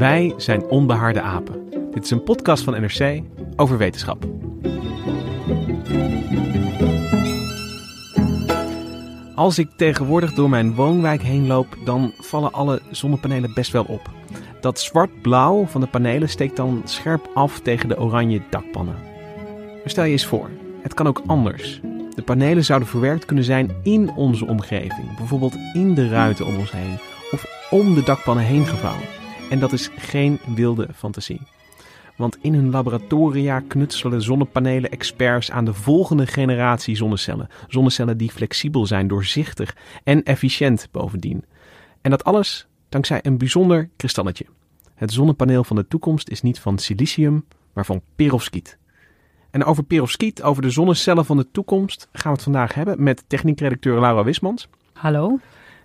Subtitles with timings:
[0.00, 1.70] Wij zijn Onbehaarde Apen.
[1.92, 3.22] Dit is een podcast van NRC
[3.56, 4.24] over wetenschap.
[9.34, 14.10] Als ik tegenwoordig door mijn woonwijk heen loop, dan vallen alle zonnepanelen best wel op.
[14.60, 18.96] Dat zwart-blauw van de panelen steekt dan scherp af tegen de oranje dakpannen.
[19.72, 20.50] Maar stel je eens voor,
[20.82, 21.80] het kan ook anders.
[22.14, 26.72] De panelen zouden verwerkt kunnen zijn in onze omgeving, bijvoorbeeld in de ruiten om ons
[26.72, 26.98] heen
[27.30, 29.19] of om de dakpannen heen gevouwen.
[29.50, 31.40] En dat is geen wilde fantasie.
[32.16, 37.48] Want in hun laboratoria knutselen zonnepanelen-experts aan de volgende generatie zonnecellen.
[37.68, 41.44] Zonnecellen die flexibel zijn, doorzichtig en efficiënt bovendien.
[42.00, 44.46] En dat alles dankzij een bijzonder kristalletje.
[44.94, 48.78] Het zonnepaneel van de toekomst is niet van silicium, maar van perovskiet.
[49.50, 53.24] En over perovskiet, over de zonnecellen van de toekomst, gaan we het vandaag hebben met
[53.26, 54.68] techniekredacteur Laura Wismans.
[54.92, 55.38] Hallo.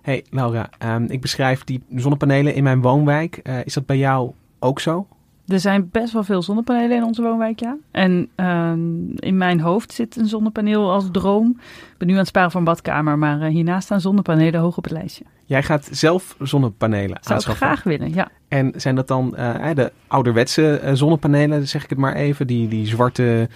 [0.06, 3.40] Hey Laura, um, ik beschrijf die zonnepanelen in mijn woonwijk.
[3.42, 5.06] Uh, is dat bij jou ook zo?
[5.46, 7.76] Er zijn best wel veel zonnepanelen in onze woonwijk, ja.
[7.90, 8.72] En uh,
[9.16, 11.50] in mijn hoofd zit een zonnepaneel als droom.
[11.92, 14.76] Ik ben nu aan het sparen voor een badkamer, maar uh, hiernaast staan zonnepanelen hoog
[14.76, 15.24] op het lijstje.
[15.44, 17.52] Jij gaat zelf zonnepanelen Zou aanschaffen?
[17.66, 18.28] ik graag willen, ja.
[18.48, 22.86] En zijn dat dan uh, de ouderwetse zonnepanelen, zeg ik het maar even, die, die,
[22.86, 23.48] zwarte,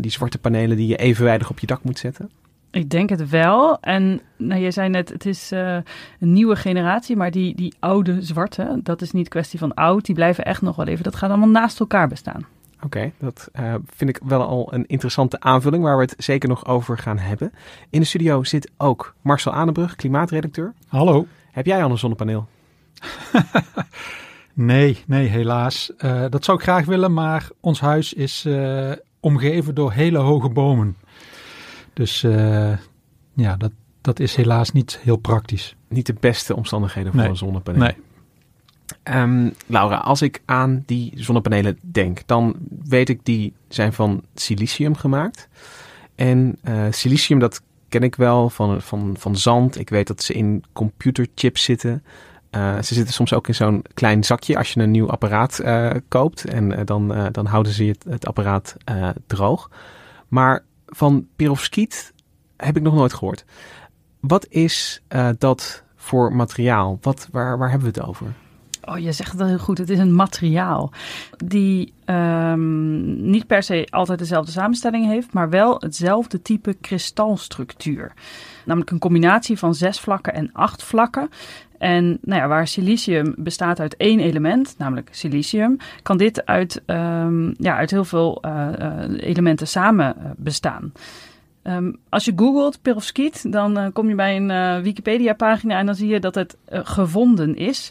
[0.00, 2.30] die zwarte panelen die je evenwijdig op je dak moet zetten?
[2.74, 3.80] Ik denk het wel.
[3.80, 5.76] En nou, je zei net, het is uh,
[6.20, 10.14] een nieuwe generatie, maar die, die oude zwarte, dat is niet kwestie van oud, die
[10.14, 11.04] blijven echt nog wel even.
[11.04, 12.46] Dat gaat allemaal naast elkaar bestaan.
[12.76, 16.48] Oké, okay, dat uh, vind ik wel al een interessante aanvulling waar we het zeker
[16.48, 17.52] nog over gaan hebben.
[17.90, 20.72] In de studio zit ook Marcel Aanenbrug, klimaatredacteur.
[20.88, 21.26] Hallo.
[21.50, 22.46] Heb jij al een zonnepaneel?
[24.52, 25.92] nee, nee, helaas.
[25.98, 28.48] Uh, dat zou ik graag willen, maar ons huis is
[29.20, 30.96] omgeven door hele hoge bomen.
[31.94, 32.72] Dus uh,
[33.34, 35.76] ja, dat, dat is helaas niet heel praktisch.
[35.88, 37.30] Niet de beste omstandigheden voor nee.
[37.30, 37.80] een zonnepaneel.
[37.80, 37.96] Nee.
[39.04, 44.94] Um, Laura, als ik aan die zonnepanelen denk, dan weet ik die zijn van silicium
[44.96, 45.48] gemaakt.
[46.14, 49.78] En uh, silicium, dat ken ik wel van, van, van zand.
[49.78, 52.04] Ik weet dat ze in computerchips zitten.
[52.50, 55.90] Uh, ze zitten soms ook in zo'n klein zakje als je een nieuw apparaat uh,
[56.08, 56.44] koopt.
[56.44, 58.76] En dan, dan houden ze het, het apparaat
[59.26, 59.70] droog.
[60.28, 62.12] Maar van perovskiet
[62.56, 63.44] heb ik nog nooit gehoord.
[64.20, 66.98] Wat is uh, dat voor materiaal?
[67.00, 68.34] Wat, waar, waar hebben we het over?
[68.84, 69.78] Oh, je zegt het heel goed.
[69.78, 70.92] Het is een materiaal
[71.44, 78.12] die um, niet per se altijd dezelfde samenstelling heeft, maar wel hetzelfde type kristalstructuur.
[78.64, 81.28] Namelijk een combinatie van zes vlakken en acht vlakken.
[81.78, 87.54] En nou ja, waar silicium bestaat uit één element, namelijk silicium, kan dit uit, um,
[87.58, 90.92] ja, uit heel veel uh, uh, elementen samen uh, bestaan.
[91.62, 96.20] Um, als je googelt perovskiet, dan kom je bij een Wikipedia-pagina en dan zie je
[96.20, 97.90] dat het gevonden is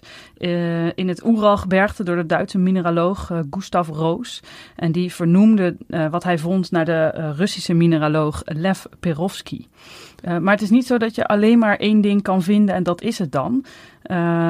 [0.96, 4.42] in het Oeralgebergte door de Duitse mineraloog Gustav Roos.
[4.76, 5.76] En die vernoemde
[6.10, 9.68] wat hij vond naar de Russische mineraloog Lev Perovski.
[10.24, 13.02] Maar het is niet zo dat je alleen maar één ding kan vinden en dat
[13.02, 13.66] is het dan.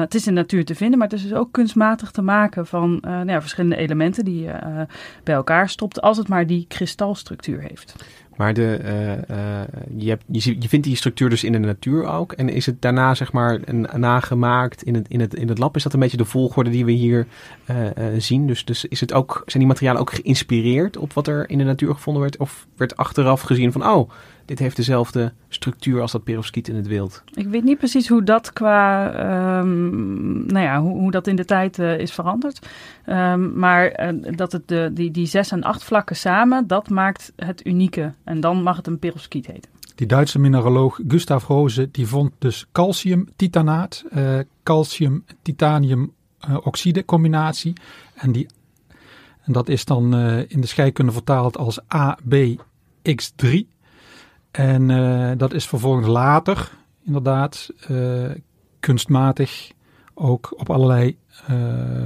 [0.00, 2.66] het is in de natuur te vinden, maar het is dus ook kunstmatig te maken
[2.66, 4.86] van nou ja, verschillende elementen die je
[5.22, 7.94] bij elkaar stopt, als het maar die kristalstructuur heeft.
[8.36, 8.80] Maar de,
[9.96, 12.32] je, hebt, je, je, vindt die structuur dus in de natuur ook.
[12.32, 13.60] En is het daarna zeg maar
[13.98, 15.76] nagemaakt in het, in, het, in het lab?
[15.76, 17.26] Is dat een beetje de volgorde die we hier
[18.18, 18.46] zien?
[18.46, 21.64] Dus, dus is het ook, zijn die materialen ook geïnspireerd op wat er in de
[21.64, 22.36] natuur gevonden werd?
[22.36, 24.10] Of werd achteraf gezien van, oh,
[24.44, 27.22] dit heeft dezelfde structuur als dat perovskiet in het wild?
[27.34, 31.44] Ik weet niet precies hoe dat qua, um, nou ja, hoe, hoe, dat in de
[31.44, 32.66] tijd uh, is veranderd.
[33.06, 37.32] Um, maar uh, dat het de, die, die zes en acht vlakken samen, dat maakt
[37.36, 38.12] het unieke.
[38.24, 39.70] En dan mag het een perovskiet heten.
[39.94, 47.72] Die Duitse mineraloog Gustav Rose, die vond dus calcium-titanaat, uh, calcium-titanium-oxide combinatie.
[48.14, 48.46] En die
[49.44, 50.14] En dat is dan
[50.48, 53.73] in de scheikunde vertaald als ABX3.
[54.56, 56.70] En dat is vervolgens later
[57.04, 57.70] inderdaad
[58.80, 59.70] kunstmatig
[60.14, 61.16] ook op allerlei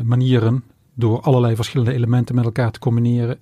[0.02, 0.64] manieren
[0.94, 3.38] door allerlei verschillende elementen met elkaar te combineren,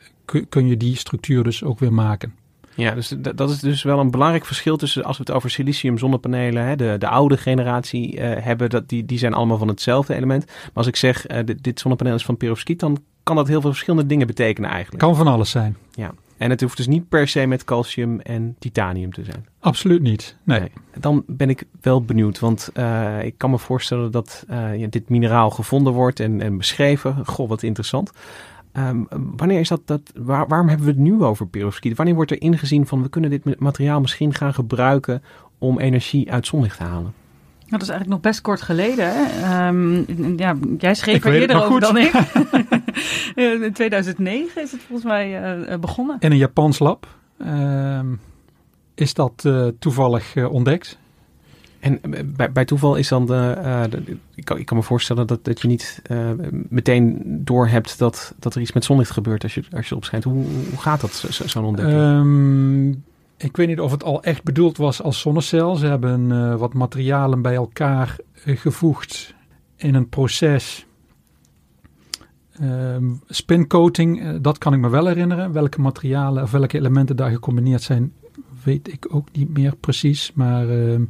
[0.48, 2.34] kun je die structuur dus ook weer maken.
[2.74, 5.98] Ja, dus dat is dus wel een belangrijk verschil tussen als we het over silicium
[5.98, 10.14] zonnepanelen, hè, de, de oude generatie uh, hebben, dat, die, die zijn allemaal van hetzelfde
[10.14, 10.46] element.
[10.46, 13.60] Maar als ik zeg, uh, dit, dit zonnepaneel is van perovskiet, dan kan dat heel
[13.60, 15.02] veel verschillende dingen betekenen eigenlijk.
[15.02, 15.76] Kan van alles zijn.
[15.90, 19.46] Ja, en het hoeft dus niet per se met calcium en titanium te zijn.
[19.60, 20.36] Absoluut niet.
[20.42, 20.70] Nee.
[20.98, 25.08] Dan ben ik wel benieuwd, want uh, ik kan me voorstellen dat uh, ja, dit
[25.08, 27.26] mineraal gevonden wordt en, en beschreven.
[27.26, 28.10] Goh, wat interessant.
[28.72, 29.06] Um,
[29.36, 31.96] wanneer is dat, dat waar, waarom hebben we het nu over perovskiet?
[31.96, 35.22] Wanneer wordt er ingezien van we kunnen dit materiaal misschien gaan gebruiken
[35.58, 37.12] om energie uit zonlicht te halen?
[37.68, 39.12] Dat is eigenlijk nog best kort geleden.
[39.12, 39.68] Hè?
[39.68, 40.04] Um,
[40.36, 42.12] ja, jij schreef er eerder over dan ik.
[43.64, 46.16] In 2009 is het volgens mij uh, begonnen.
[46.18, 47.06] In een Japans lab
[47.38, 48.00] uh,
[48.94, 50.98] is dat uh, toevallig ontdekt.
[51.78, 52.00] En
[52.36, 55.60] bij, bij, toeval is dan de, de ik, kan, ik, kan, me voorstellen dat, dat
[55.60, 56.02] je niet
[56.68, 60.24] meteen door hebt dat, dat er iets met zonlicht gebeurt als je, als je opschijnt.
[60.24, 62.00] Hoe, hoe gaat dat, zo'n zo ontdekking?
[62.00, 63.04] Um,
[63.36, 65.76] ik weet niet of het al echt bedoeld was als zonnecel.
[65.76, 69.34] Ze hebben uh, wat materialen bij elkaar uh, gevoegd
[69.76, 70.86] in een proces.
[72.60, 72.96] Uh,
[73.28, 75.52] spincoating, uh, dat kan ik me wel herinneren.
[75.52, 78.12] Welke materialen of welke elementen daar gecombineerd zijn,
[78.64, 80.32] weet ik ook niet meer precies.
[80.34, 81.04] Maar ehm,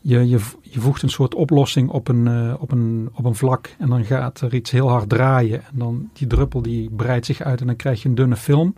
[0.00, 3.88] je, je, je, voegt een soort oplossing op een, op, een, op een vlak en
[3.88, 5.58] dan gaat er iets heel hard draaien.
[5.58, 8.74] En dan die druppel die breidt zich uit en dan krijg je een dunne film.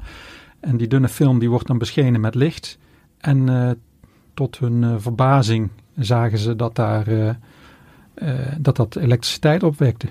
[0.60, 2.78] En die dunne film die wordt dan beschenen met licht.
[3.18, 3.70] En uh,
[4.34, 7.38] tot hun verbazing zagen ze dat daar,
[8.58, 10.08] dat, dat elektriciteit opwekte.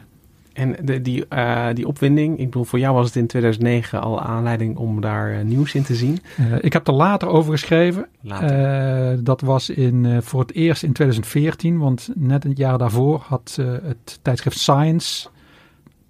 [0.53, 1.25] En de, die,
[1.73, 5.75] die opwinding, ik bedoel, voor jou was het in 2009 al aanleiding om daar nieuws
[5.75, 6.19] in te zien.
[6.61, 8.07] ik heb er later over geschreven.
[8.21, 9.23] Later.
[9.23, 14.19] dat was in, voor het eerst in 2014, want net een jaar daarvoor had het
[14.21, 15.27] tijdschrift Science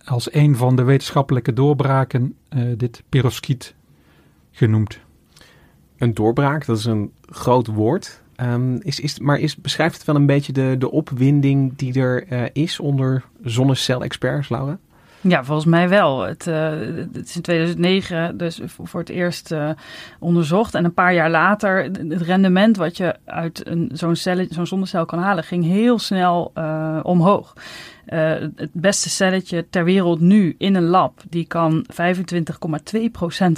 [0.05, 2.35] als een van de wetenschappelijke doorbraken
[2.77, 3.75] dit perovskiet
[4.51, 4.99] genoemd.
[5.97, 8.22] Een doorbraak, dat is een groot woord.
[8.43, 12.31] Um, is, is, maar is, beschrijft het wel een beetje de, de opwinding die er
[12.31, 14.77] uh, is onder zonnecel-experts, Laura?
[15.21, 16.21] Ja, volgens mij wel.
[16.21, 16.69] Het, uh,
[17.13, 19.69] het, is in 2009 dus voor het eerst uh,
[20.19, 20.75] onderzocht.
[20.75, 24.15] En een paar jaar later, het rendement wat je uit zo'n
[24.49, 26.51] zo'n zonnecel kan halen, ging heel snel
[27.03, 27.53] omhoog.
[28.07, 31.97] Uh, het beste celletje ter wereld nu in een lab, die kan 25,2%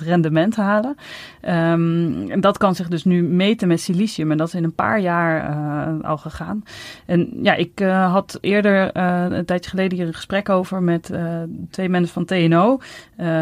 [0.03, 0.95] rendement halen.
[1.41, 4.31] Um, en dat kan zich dus nu meten met silicium.
[4.31, 6.63] En dat is in een paar jaar uh, al gegaan.
[7.05, 8.97] En ja, ik uh, had eerder
[9.31, 11.13] een tijdje geleden hier een gesprek over met
[11.69, 12.79] twee mensen van TNO.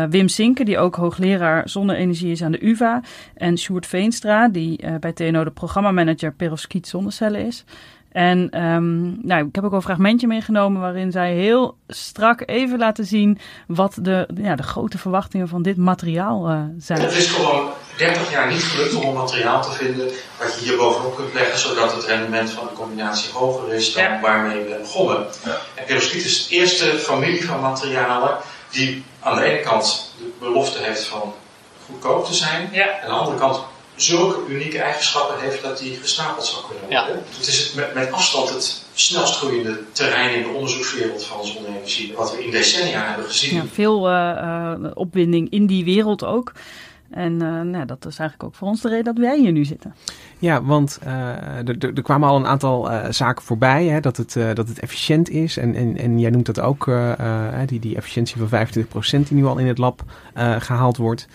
[0.09, 3.01] Wim Sinke, die ook hoogleraar zonne-energie is aan de UvA.
[3.33, 7.65] En Sjoerd Veenstra, die bij TNO de programmamanager perovskiet zonnecellen is.
[8.13, 12.79] En um, nou, ik heb ook al een fragmentje meegenomen waarin zij heel strak even
[12.79, 17.01] laten zien wat de, ja, de grote verwachtingen van dit materiaal uh, zijn.
[17.01, 20.77] Het is gewoon 30 jaar niet gelukt om een materiaal te vinden wat je hier
[20.77, 24.19] bovenop kunt leggen, zodat het rendement van de combinatie hoger is dan ja.
[24.19, 25.25] waarmee we begonnen.
[25.45, 25.57] Ja.
[25.75, 28.37] En perovskiet is de eerste familie van materialen
[28.69, 31.33] die aan de ene kant de belofte heeft van
[31.85, 32.85] goedkoop te zijn, ja.
[32.85, 33.63] en aan de andere kant
[33.95, 37.15] zulke unieke eigenschappen heeft dat die gestapeld zou kunnen worden.
[37.15, 37.21] Ja.
[37.37, 42.13] Het is het met, met, afstand het snelst groeiende terrein in de onderzoekswereld van zonne-energie,
[42.15, 43.55] wat we in decennia hebben gezien.
[43.55, 46.51] Ja, veel uh, uh, opwinding in die wereld ook.
[47.09, 49.65] En uh, nou, dat is eigenlijk ook voor ons de reden dat wij hier nu
[49.65, 49.95] zitten.
[50.39, 50.99] Ja, want
[51.79, 53.85] er kwamen al een aantal zaken voorbij.
[53.85, 55.57] Hè, dat, het, dat het efficiënt is.
[55.57, 56.91] En, en, en jij noemt dat ook,
[57.65, 60.03] die, die efficiëntie van 25% die nu al in het lab
[60.59, 61.27] gehaald wordt.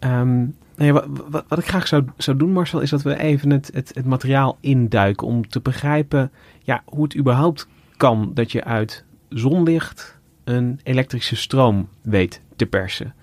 [0.00, 0.56] Um,
[0.88, 3.90] Wat, wat, wat, ik graag zou, zou doen, Marcel, is dat we even het, het,
[3.94, 5.26] het materiaal induiken.
[5.26, 6.32] Om te begrijpen
[6.62, 13.14] ja, hoe het überhaupt kan dat je uit zonlicht een elektrische stroom weet te persen.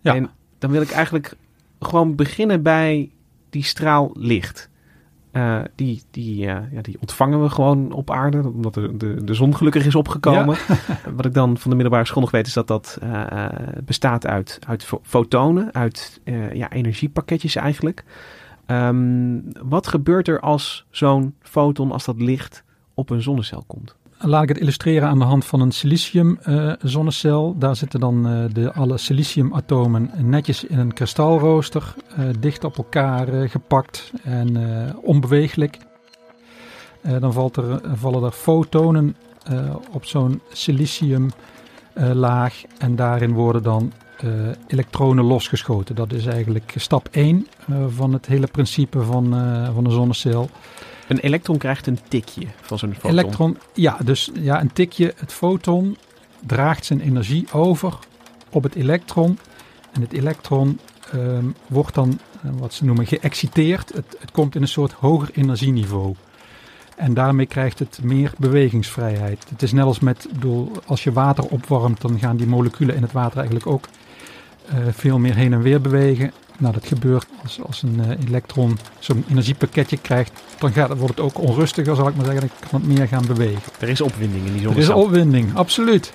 [0.00, 0.14] Ja.
[0.14, 1.36] En dan wil ik eigenlijk
[1.80, 3.10] gewoon beginnen bij
[3.50, 4.70] die straal licht.
[5.32, 9.34] Uh, die, die, uh, ja, die ontvangen we gewoon op aarde, omdat de, de, de
[9.34, 10.56] zon gelukkig is opgekomen.
[10.68, 10.76] Ja.
[11.16, 13.46] Wat ik dan van de middelbare school nog weet, is dat dat uh,
[13.84, 16.20] bestaat uit, uit fotonen, uit
[16.52, 18.04] ja, energiepakketjes eigenlijk.
[18.66, 23.96] Um, wat gebeurt er als zo'n foton, als dat licht op een zonnecel komt?
[24.20, 27.54] Laat ik het illustreren aan de hand van een silicium uh, zonnecel.
[27.58, 33.48] Daar zitten dan uh, de, alle siliciumatomen netjes in een kristalrooster, uh, dicht op elkaar
[33.48, 34.56] gepakt en
[35.02, 35.78] onbeweeglijk.
[37.20, 39.16] dan valt er, vallen er fotonen
[39.92, 43.92] op zo'n siliciumlaag en daarin worden dan
[44.66, 45.94] elektronen losgeschoten.
[45.94, 47.46] Dat is eigenlijk stap 1
[47.88, 49.30] van het hele principe van,
[49.74, 50.50] van een zonnecel.
[51.08, 53.10] Een elektron krijgt een tikje van zijn foton.
[53.10, 55.14] Elektron, ja, dus ja, een tikje.
[55.16, 55.96] Het foton
[56.46, 57.98] draagt zijn energie over
[58.50, 59.38] op het elektron.
[59.92, 60.78] En het elektron
[61.12, 63.92] ehm, wordt dan, wat ze noemen, geëxciteerd.
[63.94, 66.14] Het, komt in een soort hoger energieniveau.
[66.96, 69.46] En daarmee krijgt het meer bewegingsvrijheid.
[69.48, 73.02] Het is net als met, bedoel, als je water opwarmt, dan gaan die moleculen in
[73.02, 73.88] het water eigenlijk ook
[74.72, 76.32] uh, veel meer heen en weer bewegen.
[76.58, 81.20] Nou, dat gebeurt als, als een uh, elektron zo'n energiepakketje krijgt, dan gaat, wordt het
[81.20, 82.48] ook onrustiger, zal ik maar zeggen.
[82.48, 83.62] Dan kan het meer gaan bewegen.
[83.80, 84.92] Er is opwinding in die zonnecel.
[84.92, 86.12] Er is opwinding, absoluut.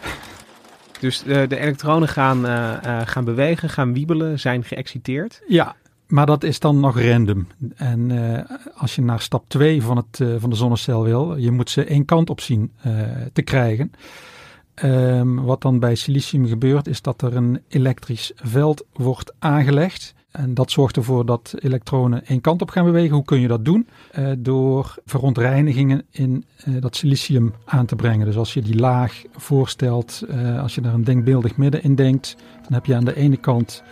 [0.99, 5.41] Dus de, de elektronen gaan, uh, gaan bewegen, gaan wiebelen, zijn geëxciteerd.
[5.47, 5.75] Ja,
[6.07, 7.47] maar dat is dan nog random.
[7.75, 8.39] En uh,
[8.75, 11.83] als je naar stap 2 van, het, uh, van de zonnecel wil, je moet ze
[11.83, 12.93] één kant op zien uh,
[13.33, 13.91] te krijgen.
[14.83, 20.13] Um, wat dan bij silicium gebeurt, is dat er een elektrisch veld wordt aangelegd.
[20.33, 23.15] En dat zorgt ervoor dat elektronen één kant op gaan bewegen.
[23.15, 23.87] Hoe kun je dat doen?
[24.37, 26.45] door verontreinigingen in
[26.79, 28.25] dat silicium aan te brengen.
[28.25, 30.23] Dus als je die laag voorstelt,
[30.61, 33.83] als je daar een denkbeeldig midden in denkt, dan heb je aan de ene kant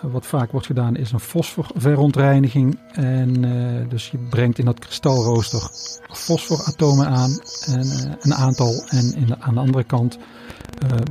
[0.00, 2.78] wat vaak wordt gedaan is een fosforverontreiniging.
[2.92, 3.42] En
[3.88, 5.70] dus je brengt in dat kristalrooster
[6.12, 8.84] fosforatomen aan en een aantal.
[8.88, 10.18] En in aan de andere kant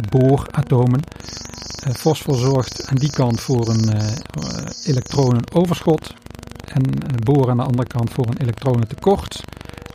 [0.09, 1.01] booratomen.
[1.93, 3.89] fosfor zorgt aan die kant voor een
[4.85, 6.13] elektronenoverschot.
[6.73, 6.83] En
[7.23, 9.43] boor aan de andere kant voor een elektronentekort.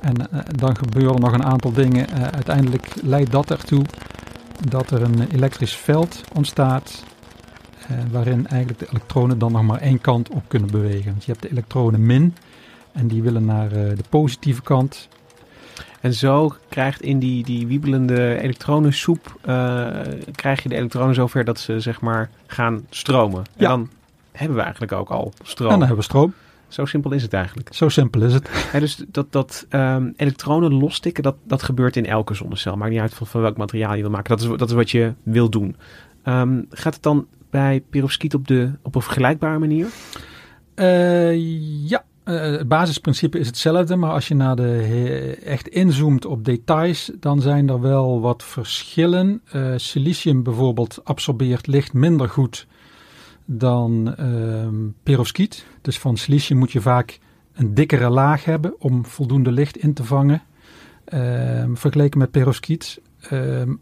[0.01, 2.11] En dan gebeuren nog een aantal dingen.
[2.33, 3.85] uiteindelijk leidt dat ertoe
[4.69, 7.03] dat er een elektrisch veld ontstaat
[8.11, 11.11] waarin eigenlijk de elektronen dan nog maar één kant op kunnen bewegen.
[11.11, 12.35] Want je hebt de elektronen min
[12.93, 15.09] en die willen naar de positieve kant.
[16.05, 19.89] En zo krijgt in die, die wiebelende elektronensoep, uh,
[20.35, 23.39] krijg je de elektronen zover dat ze zeg maar gaan stromen.
[23.39, 23.69] En ja.
[23.69, 23.89] dan
[24.33, 25.71] hebben we eigenlijk ook al stroom.
[25.71, 26.35] En dan hebben we stroom.
[26.69, 27.75] Zo simpel is het eigenlijk.
[27.75, 28.69] Zo simpel is het.
[28.73, 32.77] Ja, dus dat, dat um, elektronen losstikken, dat, dat gebeurt in elke zonnecel.
[32.77, 34.37] Maakt niet uit van, van welk materiaal je wil maken.
[34.37, 35.77] Dat is, dat is wat je wil doen.
[36.25, 39.87] Um, gaat het dan bij perovskiet op, de, op een vergelijkbare manier?
[40.75, 46.45] Uh, ja, uh, het basisprincipe is hetzelfde, maar als je naar de echt inzoomt op
[46.45, 49.43] details, dan zijn er wel wat verschillen.
[49.55, 52.67] Uh, silicium bijvoorbeeld absorbeert licht minder goed
[53.45, 55.67] dan ehm, perovskiet.
[55.81, 57.19] Dus van silicium moet je vaak
[57.55, 60.43] een dikkere laag hebben om voldoende licht in te vangen.
[61.05, 63.01] Ehm, vergeleken met perovskiet.
[63.21, 63.75] Ehm,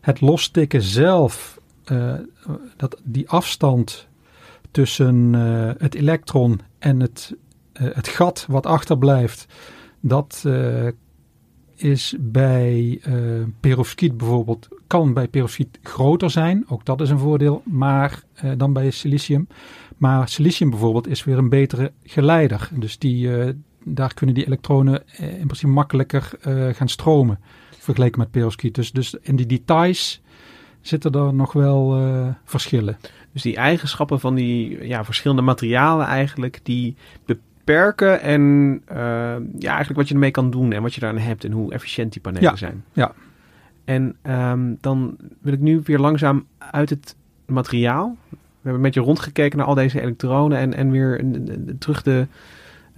[0.00, 1.60] het losstikken zelf
[1.92, 2.14] uh,
[2.76, 4.08] dat die afstand
[4.70, 7.40] tussen uh, het elektron en het, uh,
[7.72, 9.46] het gat wat achterblijft,
[10.00, 10.44] dat
[11.76, 13.00] is bij
[13.60, 16.64] perovskiet bijvoorbeeld, kan bij perovskiet groter zijn.
[16.68, 18.22] Ook dat is een voordeel, maar
[18.56, 19.48] dan bij silicium.
[19.96, 22.68] Maar silicium bijvoorbeeld is weer een betere geleider.
[22.72, 23.30] Dus die,
[23.84, 26.30] daar kunnen die elektronen in principe makkelijker
[26.72, 27.38] gaan stromen
[27.78, 28.74] vergeleken met perovskiet.
[28.74, 30.22] Dus, dus in die details
[30.80, 32.96] zitten er nog wel uh, verschillen.
[33.32, 36.96] Dus die eigenschappen van die ja, verschillende materialen eigenlijk, die
[37.64, 38.40] beperken en
[38.92, 38.96] uh,
[39.58, 42.12] ja, eigenlijk wat je ermee kan doen en wat je daaraan hebt en hoe efficiënt
[42.12, 42.84] die panelen ja, zijn.
[42.92, 43.12] Ja.
[43.84, 47.16] En um, dan wil ik nu weer langzaam uit het
[47.46, 48.16] materiaal.
[48.28, 48.36] We
[48.68, 51.24] hebben een beetje rondgekeken naar al deze elektronen en, en weer
[51.78, 52.26] terug de,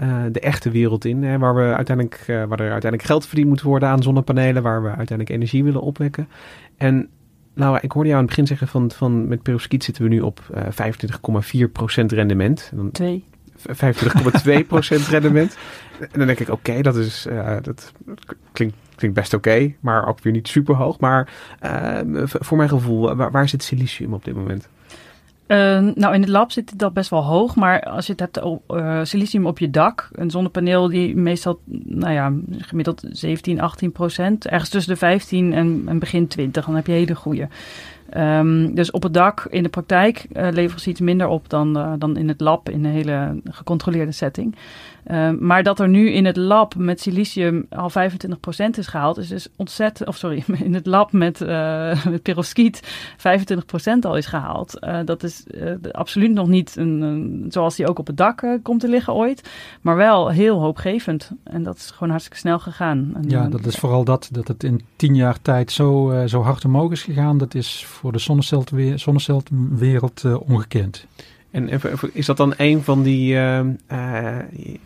[0.00, 1.22] uh, de echte wereld in.
[1.22, 4.82] Hè, waar, we uiteindelijk, uh, waar er uiteindelijk geld verdiend moet worden aan zonnepanelen, waar
[4.82, 6.28] we uiteindelijk energie willen opwekken.
[6.76, 7.08] En
[7.54, 10.20] nou, ik hoorde jou aan het begin zeggen van, van met perovskiet zitten we nu
[10.20, 10.62] op uh,
[12.00, 12.72] 25,4% rendement.
[12.92, 13.24] 2.
[13.68, 15.56] 25,2% rendement.
[16.00, 17.92] En dan denk ik, oké, dat is uh, dat
[18.52, 18.76] klinkt,
[19.12, 20.98] best oké, maar ook weer niet super hoog.
[20.98, 21.28] Maar
[21.62, 24.68] uh, voor mijn gevoel, waar, waar zit silicium op dit moment?
[25.48, 28.40] Uh, nou, in het lab zit dat best wel hoog, maar als je het hebt
[29.08, 34.70] silicium op je dak, een zonnepaneel die meestal, nou ja, gemiddeld 17, 18 procent, ergens
[34.70, 37.48] tussen de 15 en, en begin 20, dan heb je hele goede.
[38.16, 41.78] Um, dus op het dak in de praktijk uh, leveren ze iets minder op dan,
[41.78, 44.56] uh, dan in het lab in een hele gecontroleerde setting.
[45.06, 47.94] Uh, maar dat er nu in het lab met silicium al 25%
[48.78, 50.08] is gehaald, is dus ontzettend.
[50.08, 51.40] Of sorry, in het lab met,
[52.08, 52.82] met perovskiet
[53.18, 54.78] 25% al is gehaald.
[55.04, 55.44] dat is
[55.90, 59.50] absoluut nog niet een, een, zoals die ook op het dak komt te liggen ooit.
[59.80, 61.30] Maar wel heel hoopgevend.
[61.42, 63.12] En dat is gewoon hartstikke snel gegaan.
[63.14, 66.64] En, ja, dat is vooral dat, dat het in tien jaar tijd zo, zo hard
[66.64, 67.38] omhoog is gegaan.
[67.38, 68.18] Dat is voor de
[68.96, 71.06] zonnecelwereld uh, ongekend.
[71.54, 71.68] En
[72.12, 73.66] is dat dan een van die uh, uh,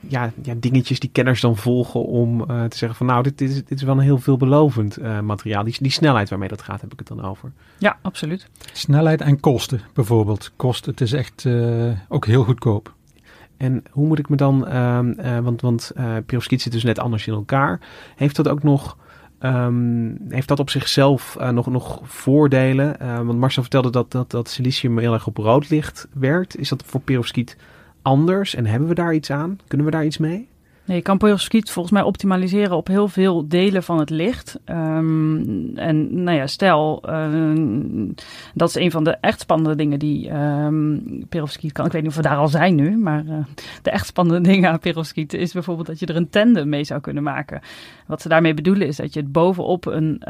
[0.01, 3.55] ja, ja, dingetjes die kenners dan volgen om uh, te zeggen van nou, dit, is,
[3.55, 5.65] dit is wel een heel veelbelovend materiaal.
[5.65, 7.53] Die, die snelheid waarmee dat gaat, heb ik het dan over.
[7.79, 8.49] Ja, absoluut.
[8.73, 10.53] Snelheid en kosten bijvoorbeeld.
[10.57, 11.47] Kosten, het is echt
[12.09, 12.95] ook heel goedkoop.
[13.57, 15.93] En hoe moet ik me dan, ehm, want, want
[16.29, 17.81] uh, zit dus net anders in elkaar.
[18.17, 18.97] Heeft dat ook nog
[19.43, 22.97] Um, heeft dat op zichzelf uh, nog, nog voordelen?
[23.03, 26.59] Uh, want Marcel vertelde dat, dat, dat silicium heel erg op rood licht werkt.
[26.59, 27.57] Is dat voor perovskiet
[28.03, 28.55] anders?
[28.55, 29.59] En hebben we daar iets aan?
[29.67, 30.49] Kunnen we daar iets mee?
[30.95, 34.59] Je kan perovskiet volgens mij optimaliseren op heel veel delen van het licht.
[34.67, 38.15] Um, en nou ja, stel, uh,
[38.55, 41.87] dat is een van de echt spannende dingen die um, perovskiet kan.
[41.87, 43.37] Ik weet niet of we daar al zijn nu, maar uh,
[43.83, 47.01] de echt spannende dingen aan perovskiet is bijvoorbeeld dat je er een tandem mee zou
[47.01, 47.61] kunnen maken.
[48.07, 50.23] Wat ze daarmee bedoelen is dat je het bovenop een,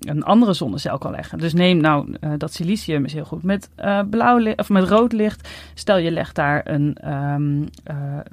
[0.00, 1.38] een andere zonnecel kan leggen.
[1.38, 3.70] Dus neem nou, uh, dat silicium is heel goed met
[4.10, 5.48] blauw licht, of met rood licht.
[5.74, 6.96] Stel je legt daar een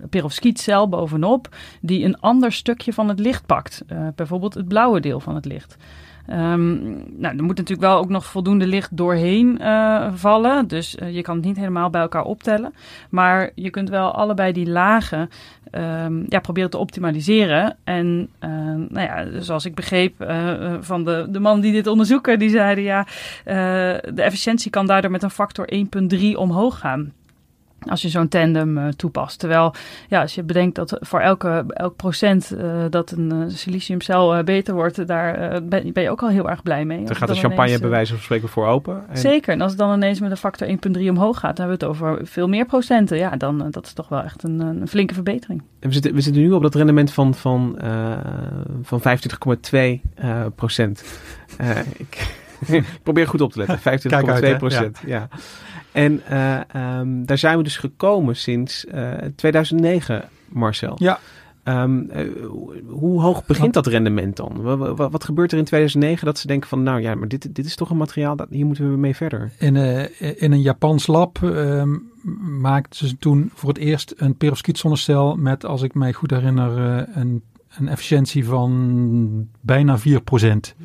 [0.10, 1.33] perovskietcel bovenop
[1.82, 3.84] die een ander stukje van het licht pakt.
[3.92, 5.78] Uh, bijvoorbeeld het blauwe deel van het licht.
[6.30, 6.80] Um,
[7.18, 10.68] nou, er moet natuurlijk wel ook nog voldoende licht doorheen uh, vallen.
[10.68, 12.74] Dus uh, je kan het niet helemaal bij elkaar optellen.
[13.10, 15.30] Maar je kunt wel allebei die lagen
[15.72, 17.78] um, ja, proberen te optimaliseren.
[17.84, 18.30] En
[18.90, 20.14] nou ja, zoals ik begreep
[20.80, 23.06] van de, de man die dit onderzoeken, die zeiden ja,
[24.14, 25.70] de efficiëntie kan daardoor met een factor
[26.20, 27.14] 1,3 omhoog gaan
[27.90, 29.40] als je zo'n tandem uh, toepast.
[29.40, 29.74] Terwijl,
[30.08, 34.74] ja, als je bedenkt dat voor elke, elk procent uh, dat een uh, siliciumcel beter
[34.74, 37.06] wordt, daar ben, ben, je ook al heel erg blij mee.
[37.06, 39.04] Dan gaat de champagne ineens, bij wijze van spreken voor open.
[39.10, 39.18] En...
[39.18, 39.54] Zeker.
[39.54, 40.74] En als het dan ineens met een factor 1,3
[41.10, 43.18] omhoog gaat, dan hebben we het over veel meer procenten.
[43.18, 45.64] Ja, dan dat is toch wel echt een, een flinke verbetering.
[45.80, 47.80] En we zitten, we zitten nu op dat rendement van, van,
[48.82, 50.26] van 25,2
[50.56, 51.04] procent.
[51.98, 52.42] ik
[53.04, 53.80] probeer goed op te letten.
[54.54, 55.00] 25,2 procent.
[55.06, 55.18] ja.
[55.18, 55.28] ja.
[55.94, 56.60] En uh,
[57.00, 60.96] um, daar zijn we dus gekomen sinds uh, eh, 2009, Marcel.
[60.98, 61.20] Ja.
[61.64, 62.32] Um, uh,
[62.88, 64.62] hoe hoog begint dat rendement dan?
[64.62, 67.66] Wat, wat, gebeurt er in 2009 dat ze denken van, nou ja, maar dit, dit
[67.66, 69.52] is toch een materiaal, dat, hier moeten we mee verder?
[69.58, 69.76] In,
[70.38, 72.12] in een Japans lab um,
[72.60, 74.84] maakten ze toen voor het eerst een perovskiet
[75.36, 76.78] met, als ik mij goed herinner,
[77.18, 77.44] een,
[77.78, 80.76] een efficiëntie van bijna 4 procent.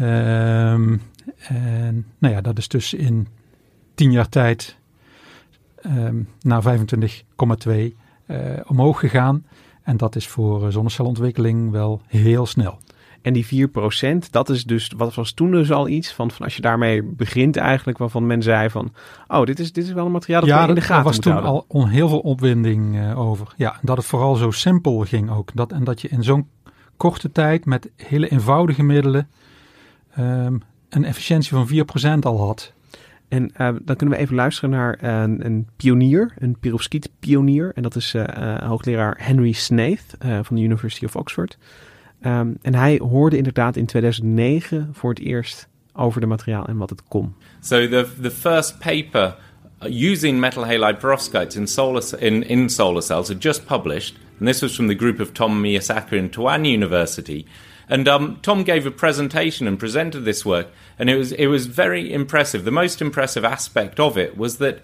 [0.00, 1.00] Um,
[1.38, 3.28] en nou ja, dat is dus in
[3.96, 4.76] tien jaar tijd
[5.86, 7.72] um, naar 25,2
[8.26, 9.44] uh, omhoog gegaan.
[9.82, 12.78] En dat is voor zonnecelontwikkeling wel heel snel.
[13.22, 16.56] En die 4%, dat is dus, wat was toen dus al iets van, van als
[16.56, 18.92] je daarmee begint eigenlijk, waarvan men zei van,
[19.28, 21.18] oh, dit is, dit is wel een materiaal dat ja, we in de gaten was
[21.18, 21.52] toen houden.
[21.52, 23.54] al on, heel veel opwinding uh, over.
[23.56, 25.50] Ja, dat het vooral zo simpel ging ook.
[25.54, 26.48] Dat, en dat je in zo'n
[26.96, 29.28] korte tijd met hele eenvoudige middelen
[30.18, 31.68] um, een efficiëntie van
[32.18, 32.72] 4% al had.
[33.28, 37.72] En uh, dan kunnen we even luisteren naar een, een pionier, een perovskiet pionier.
[37.74, 41.58] En dat is uh, uh, hoogleraar Henry Snaith van de University of Oxford.
[42.26, 46.90] Um, en hij hoorde inderdaad in 2009 voor het eerst over de materiaal en wat
[46.90, 47.34] het kon.
[47.60, 49.34] So the, the first paper
[49.80, 54.16] using metal halide perovskites in solar, in, in solar cells had just published.
[54.38, 57.46] And this was from the group of Tom Miyasaka in Towan University.
[57.88, 60.68] And um, Tom gave a presentation and presented this work,
[60.98, 62.64] and it was it was very impressive.
[62.64, 64.80] The most impressive aspect of it was that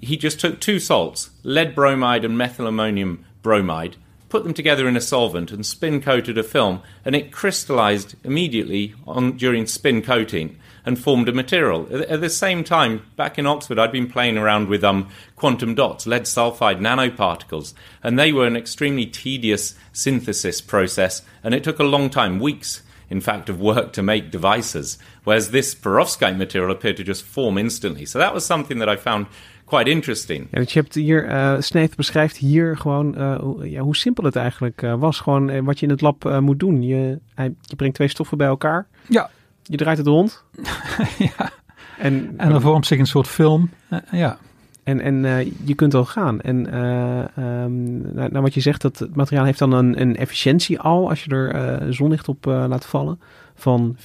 [0.00, 3.96] he just took two salts, lead bromide and methylammonium bromide,
[4.28, 8.94] put them together in a solvent, and spin coated a film, and it crystallized immediately
[9.06, 10.56] on during spin coating
[10.88, 11.86] and formed a material.
[12.08, 16.06] At the same time, back in Oxford, I'd been playing around with um, quantum dots,
[16.06, 21.84] lead sulfide nanoparticles, and they were an extremely tedious synthesis process, and it took a
[21.84, 26.96] long time, weeks, in fact, of work to make devices, whereas this perovskite material appeared
[26.96, 28.06] to just form instantly.
[28.06, 29.26] So that was something that I found
[29.66, 30.48] quite interesting.
[30.50, 34.36] Ja, je hebt hier, uh, Sneeth beschrijft hier gewoon uh, hoe, ja, hoe simpel het
[34.36, 35.20] eigenlijk uh, was.
[35.20, 36.82] Gewoon wat je in het lab moet doen.
[36.82, 37.18] Je,
[37.60, 38.86] je brengt twee stoffen bij elkaar.
[39.08, 39.30] Ja.
[39.68, 40.44] Je draait het rond.
[41.18, 41.50] ja.
[41.98, 43.70] En, en dan vormt zich een soort film.
[43.90, 44.38] Uh, ja.
[44.82, 46.40] En, en uh, je kunt al gaan.
[46.40, 50.16] En uh, um, nou, nou, wat je zegt, dat het materiaal heeft dan een, een
[50.16, 53.20] efficiëntie al, als je er zonlicht op laat vallen,
[53.54, 54.02] van 4%.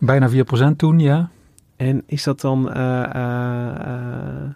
[0.00, 0.32] Bijna 4%
[0.76, 1.30] toen, ja.
[1.76, 2.62] En is dat dan...
[2.62, 4.54] nou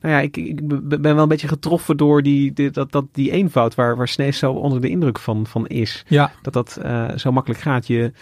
[0.00, 3.74] ja, ik, ik, ben wel een beetje getroffen door die, die, dat, dat, die eenvoud
[3.74, 6.04] waar, waar Snees zo onder de indruk van, van is.
[6.08, 6.32] Ja.
[6.42, 6.80] Dat dat
[7.16, 7.86] zo makkelijk gaat.
[7.86, 8.12] Je...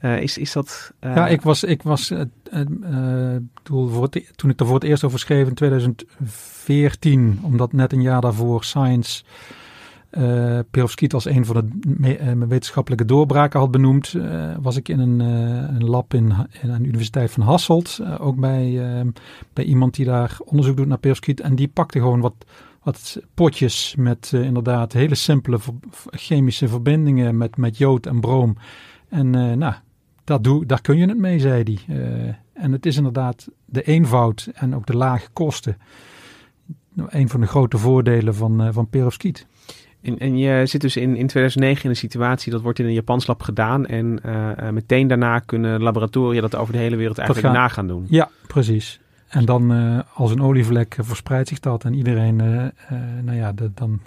[0.00, 0.92] Uh, is, is dat...
[1.00, 1.14] Uh...
[1.14, 2.20] Ja, ik was, ik was uh,
[3.64, 7.92] voor het, e-, toen ik er voor het eerst over schreef in 2014, omdat net
[7.92, 9.24] een jaar daarvoor Science
[10.10, 14.14] uh, perovskiet als een van de me wetenschappelijke doorbraken had benoemd,
[14.60, 15.20] was ik in een,
[15.74, 18.00] een lab in, aan de Universiteit van Hasselt.
[18.18, 18.82] ook bij,
[19.52, 21.40] bij iemand die daar onderzoek doet naar perovskiet.
[21.40, 22.34] En die pakte gewoon wat,
[22.82, 25.58] wat potjes met inderdaad hele simpele
[26.10, 28.56] chemische verbindingen met, met jood en broom.
[29.08, 29.74] En nou,
[30.28, 32.38] dat doe, daar kun je het mee, zei hij.
[32.52, 35.76] en het is inderdaad de eenvoud en ook de lage kosten.
[37.08, 39.46] Een van de grote voordelen van, van perovskiet.
[40.02, 42.92] En, en, je zit dus in, in 2009 in een situatie, dat wordt in een
[42.92, 43.86] Japans lab gedaan.
[43.86, 48.06] En uh, meteen daarna kunnen laboratoria dat over de hele wereld eigenlijk na gaan doen.
[48.08, 49.00] Ja, precies.
[49.28, 52.36] En dan uh, als een olievlek verspreidt zich dat en iedereen,
[53.24, 54.00] nou ja, de, dan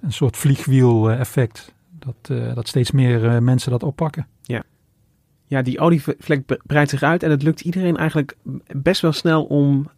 [0.00, 1.74] een soort vliegwiel effect.
[1.98, 4.26] Dat, dat steeds meer mensen dat oppakken.
[5.46, 5.62] Ja.
[5.62, 9.90] Die olievlek breidt zich uit en het lukt iedereen eigenlijk best wel snel om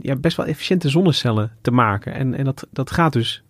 [0.00, 2.14] ja, best wel efficiënte zonnecellen te maken.
[2.14, 3.42] En, en dat, dat gaat dus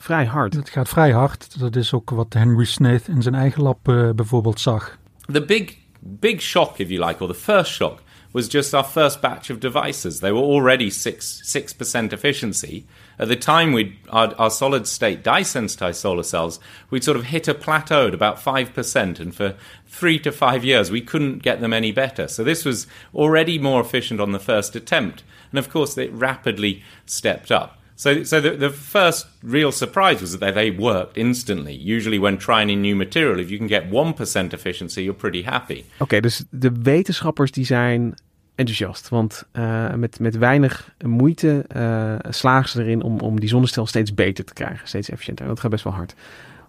[0.00, 0.54] vrij hard.
[0.54, 1.58] Het gaat vrij hard.
[1.58, 4.98] Dat is ook wat Henry Smith in zijn eigen lab uh, bijvoorbeeld zag.
[5.32, 9.20] The big, big shock, if you like, or the first shock, was just our first
[9.20, 10.18] batch of devices.
[10.18, 12.84] They were already 6, 6% efficiency.
[13.18, 17.24] At the time we our, our solid state dye sensitized solar cells, we'd sort of
[17.24, 19.20] hit a plateau at about 5%.
[19.20, 19.54] And for
[19.86, 22.28] three to five years, we couldn't get them any better.
[22.28, 25.24] So this was already more efficient on the first attempt.
[25.50, 27.78] And of course, it rapidly stepped up.
[27.96, 31.74] So, so the, the first real surprise was that they worked instantly.
[31.74, 35.84] Usually, when trying a new material, if you can get 1% efficiency, you're pretty happy.
[36.00, 38.14] Okay, dus de wetenschappers die zijn
[38.58, 39.08] enthousiast.
[39.08, 44.14] Want uh, met, met weinig moeite uh, slagen ze erin om, om die zonnestel steeds
[44.14, 44.88] beter te krijgen.
[44.88, 45.44] Steeds efficiënter.
[45.44, 46.14] En dat gaat best wel hard.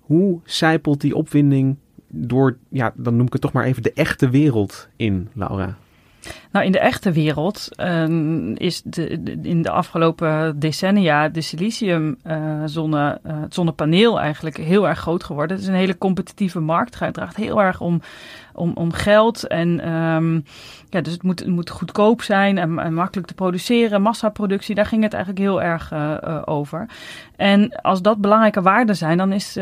[0.01, 4.29] Hoe zijpelt die opwinding door, ja, dan noem ik het toch maar even de echte
[4.29, 5.77] wereld in, Laura?
[6.51, 9.07] Nou, in de echte wereld uh, is de,
[9.41, 15.55] in de afgelopen decennia de siliciumzonne, uh, uh, het zonnepaneel eigenlijk heel erg groot geworden.
[15.55, 16.99] Het is een hele competitieve markt.
[16.99, 18.01] Het draagt heel erg om,
[18.53, 20.43] om, om geld en um,
[20.89, 24.01] ja, dus het moet, moet goedkoop zijn en, en, makkelijk te produceren.
[24.01, 26.85] Massaproductie, daar ging het eigenlijk heel erg uh, over.
[27.35, 29.57] En als dat belangrijke waarden zijn, dan is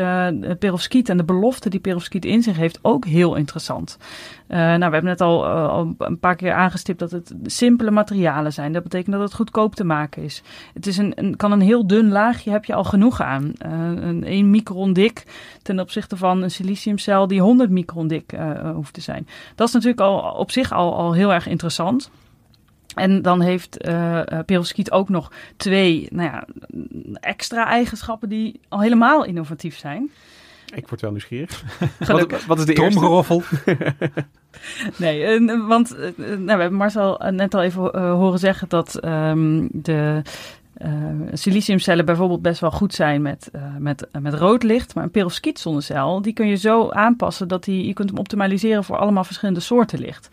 [0.58, 3.98] perovskiet en de belofte die perovskiet in zich heeft ook heel interessant.
[4.46, 8.72] Nou, we hebben net al, al, een paar keer aangestipt dat het simpele materialen zijn.
[8.72, 10.42] Dat betekent dat het goedkoop te maken is.
[10.74, 13.52] Het is een, kan een heel dun laagje, heb je al genoeg aan.
[13.58, 15.24] een 1 micron dik
[15.62, 18.34] ten opzichte van een siliciumcel die 100 micron dik
[18.74, 19.26] hoeft te zijn.
[19.54, 22.10] Dat is natuurlijk al op zich al, al heel erg interessant.
[22.94, 26.46] En dan heeft uh, perovskiet ook nog twee nou ja,
[27.20, 30.10] extra eigenschappen die al helemaal innovatief zijn.
[30.74, 31.62] Ik word wel nieuwsgierig.
[31.98, 33.42] wat, wat, is de eerste?
[34.96, 40.22] nee, want nou, we hebben Marcel net al even horen zeggen dat um, de
[40.78, 40.88] uh,
[41.32, 44.94] siliciumcellen bijvoorbeeld best wel goed zijn met, uh, met, met rood licht.
[44.94, 48.96] Maar een perovskiet-zonnecel, die kun je zo aanpassen dat die, je kunt hem optimaliseren voor
[48.96, 50.28] allemaal verschillende soorten licht.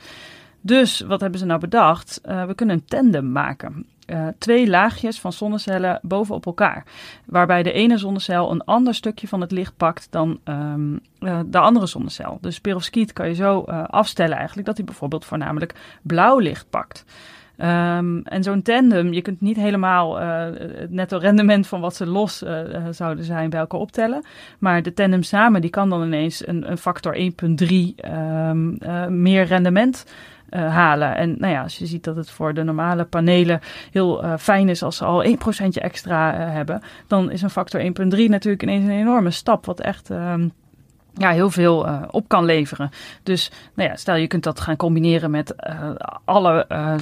[0.61, 2.19] Dus wat hebben ze nou bedacht?
[2.23, 3.85] We kunnen een tandem maken.
[4.05, 6.85] Uh, twee laagjes van zonnecellen bovenop elkaar.
[7.25, 11.59] Waarbij de ene zonnecel een ander stukje van het licht pakt dan um, uh, de
[11.59, 12.37] andere zonnecel.
[12.41, 17.05] Dus perovskiet kan je zo afstellen eigenlijk dat hij bijvoorbeeld voornamelijk blauw licht pakt.
[17.57, 22.43] Um, en zo'n tandem, je kunt niet helemaal het netto rendement van wat ze los
[22.91, 24.23] zouden zijn bij elkaar optellen.
[24.59, 27.21] Maar de tandem samen, die kan dan ineens een, een factor 1,3
[28.05, 28.77] um,
[29.21, 30.05] meer rendement
[30.49, 31.15] uh, halen.
[31.15, 33.60] En nou ja, als je ziet dat het voor de normale panelen
[33.91, 35.27] heel uh, fijn is als ze al 1%
[35.69, 37.88] extra uh, hebben, dan is een factor 1,3
[38.27, 39.65] natuurlijk ineens een enorme stap.
[39.65, 40.47] Wat echt ehm,
[41.17, 42.89] ja, heel veel uh, op kan leveren.
[43.23, 45.89] Dus nou ja, stel je kunt dat gaan combineren met uh,
[46.25, 46.93] alle uh,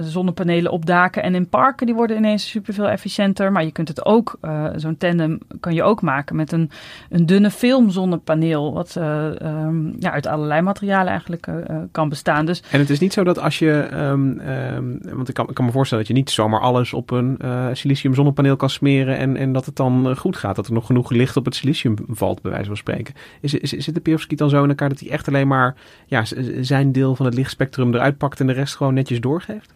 [0.00, 1.86] zonnepanelen op daken en in parken.
[1.86, 3.52] Die worden ineens superveel efficiënter.
[3.52, 4.38] Maar je kunt het ook,
[4.76, 6.70] zo'n tandem kan je ook maken met een,
[7.10, 8.72] een dunne film zonnepaneel.
[8.72, 11.46] Wat um, ja, uit allerlei materialen eigenlijk
[11.92, 12.46] kan bestaan.
[12.46, 15.54] Dus, en het is niet zo dat als je, um, um, want ik kan, ik
[15.54, 17.38] kan, me voorstellen dat je niet zomaar alles op een
[17.72, 20.56] silicium zonnepaneel kan smeren en, en dat het dan goed gaat.
[20.56, 23.14] Dat er nog genoeg licht op het silicium valt, bij wijze van spreken.
[23.40, 25.74] Is, zit de perovskiet dan zo in elkaar dat hij echt alleen maar
[26.06, 26.24] ja,
[26.60, 29.72] zijn deel van het lichtspectrum eruit pakt en de rest gewoon netjes doorgeeft?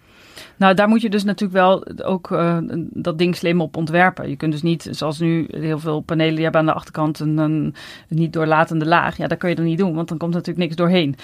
[0.57, 2.59] Nou, daar moet je dus natuurlijk wel ook uh,
[2.91, 4.29] dat ding slim op ontwerpen.
[4.29, 7.75] Je kunt dus niet, zoals nu heel veel panelen, hebben aan de achterkant een, een
[8.09, 9.17] niet doorlatende laag.
[9.17, 11.17] Ja, dat kun je dan niet doen, want dan komt natuurlijk niks doorheen.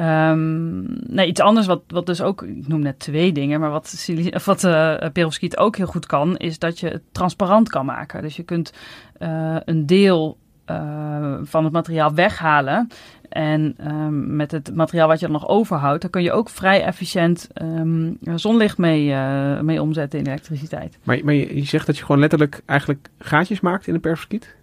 [0.00, 4.08] Um, nee, iets anders wat, wat dus ook, ik noem net twee dingen, maar wat,
[4.44, 8.22] wat uh, perovskiet ook heel goed kan, is dat je het transparant kan maken.
[8.22, 8.72] Dus je kunt
[9.18, 10.38] uh, een deel
[10.70, 12.88] uh, van het materiaal weghalen.
[13.28, 16.82] En um, met het materiaal wat je dan nog overhoudt, dan kun je ook vrij
[16.82, 20.98] efficiënt um, zonlicht mee, uh, mee omzetten in elektriciteit.
[21.02, 24.56] Maar, maar je, je, zegt dat je gewoon letterlijk eigenlijk gaatjes maakt in de perovskiet?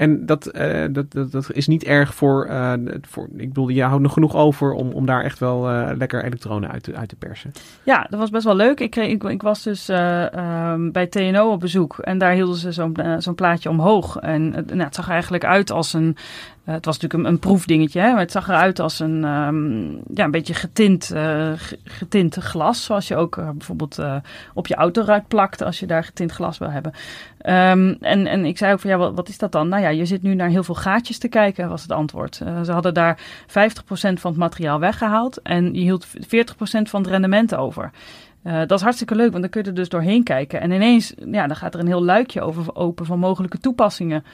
[0.00, 3.28] En dat, uh, dat, dat, dat, is niet erg voor, uh, voor.
[3.36, 6.70] Ik bedoel, je houdt nog genoeg over om, om daar echt wel uh, lekker elektronen
[6.70, 7.52] uit te, uit te persen.
[7.82, 8.80] Ja, dat was best wel leuk.
[8.80, 13.34] Ik, ik, was dus um, bij TNO op bezoek en daar hielden ze zo'n zo'n
[13.34, 14.16] plaatje omhoog.
[14.16, 16.16] En nou, het zag eigenlijk uit als een
[16.64, 20.24] uh, het was natuurlijk een, proefdingetje, hè, maar het zag eruit als een, um, ja,
[20.24, 21.52] een beetje getint, uh,
[21.84, 22.84] getint glas.
[22.84, 23.98] Zoals je ook uh, bijvoorbeeld
[24.54, 26.92] op je autoruit plakt als je daar getint glas wil hebben.
[27.46, 29.68] Um, en, en ik zei ook van ja, wat, wat, is dat dan?
[29.68, 32.34] Nou ja, je zit nu naar heel veel gaatjes te kijken, was het antwoord.
[32.64, 33.52] ze hadden daar 50%
[33.92, 36.10] van het materiaal weggehaald en je hield 40%
[36.82, 37.90] van het rendement over.
[38.44, 40.60] Uh, dat is hartstikke leuk, want dan kun je er dus doorheen kijken.
[40.60, 44.24] En ineens, ja, dan gaat er een heel luikje over open van mogelijke toepassingen.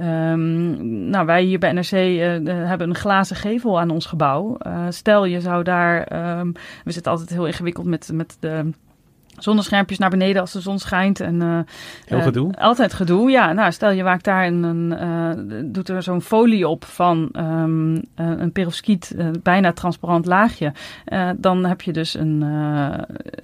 [0.00, 4.56] Um, nou, wij hier bij NRC eh, hebben een glazen gevel aan ons gebouw.
[4.66, 6.12] Uh, stel, je zou daar...
[6.38, 6.52] Um,
[6.84, 8.70] we zitten altijd heel ingewikkeld met, met de
[9.38, 11.20] zonneschermpjes naar beneden als de zon schijnt.
[11.20, 11.58] En, uh,
[12.04, 12.48] Heel gedoe.
[12.48, 13.52] Uh, altijd gedoe, ja.
[13.52, 18.02] Nou, stel je maakt daar een, een uh, doet er zo'n folie op van um,
[18.14, 20.72] een perovskiet, bijna transparant laagje.
[21.36, 22.40] dan heb je dus een,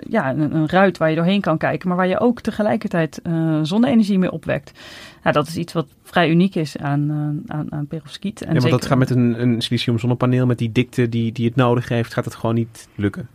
[0.09, 3.21] ja, een, een, ruit waar je doorheen kan kijken, maar waar je ook tegelijkertijd
[3.63, 4.81] zonne-energie mee opwekt.
[5.23, 8.43] Nou, dat is iets wat vrij uniek is aan, aan, aan perovskiet.
[8.43, 11.47] En ja, want dat gaat met een, een silicium zonnepaneel, met die dikte die, die
[11.47, 13.29] het nodig heeft, gaat het gewoon niet lukken.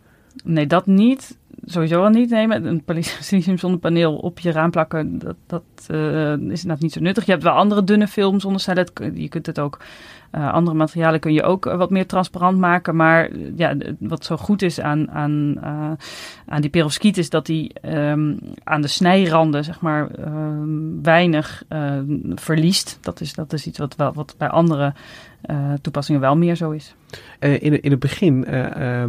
[0.44, 2.66] Nee, dat niet sowieso al niet nemen.
[2.66, 7.24] Een silicium zonnepaneel op je raam plakken, dat, dat uh, is inderdaad niet zo nuttig.
[7.24, 8.86] Je hebt wel andere dunne film zonnecellen.
[9.14, 9.80] Je kunt het ook,
[10.34, 12.96] uh, andere materialen kun je ook wat meer transparant maken.
[12.96, 15.60] Maar ja, wat zo goed is aan, aan,
[16.46, 20.08] aan die perovskiet is dat die um, aan de snijranden, zeg maar,
[21.02, 21.64] weinig
[22.34, 22.98] verliest.
[23.00, 24.92] Dat is, dat is iets wat, wel, wat bij andere
[25.80, 26.94] toepassingen wel meer zo is.
[27.38, 29.04] In, in het begin uh,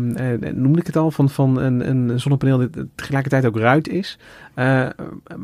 [0.53, 4.17] noemde ik het al van, van een, een zonnepaneel dat tegelijkertijd ook ruit is.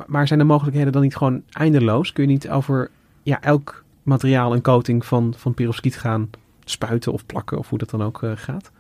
[0.06, 2.14] maar zijn de mogelijkheden dan niet gewoon eindeloos?
[2.14, 2.90] Kun je niet over
[3.24, 6.30] ja, elk materiaal een coating van, van perovskiet gaan
[6.66, 8.72] spuiten of plakken of hoe dat dan ook gaat?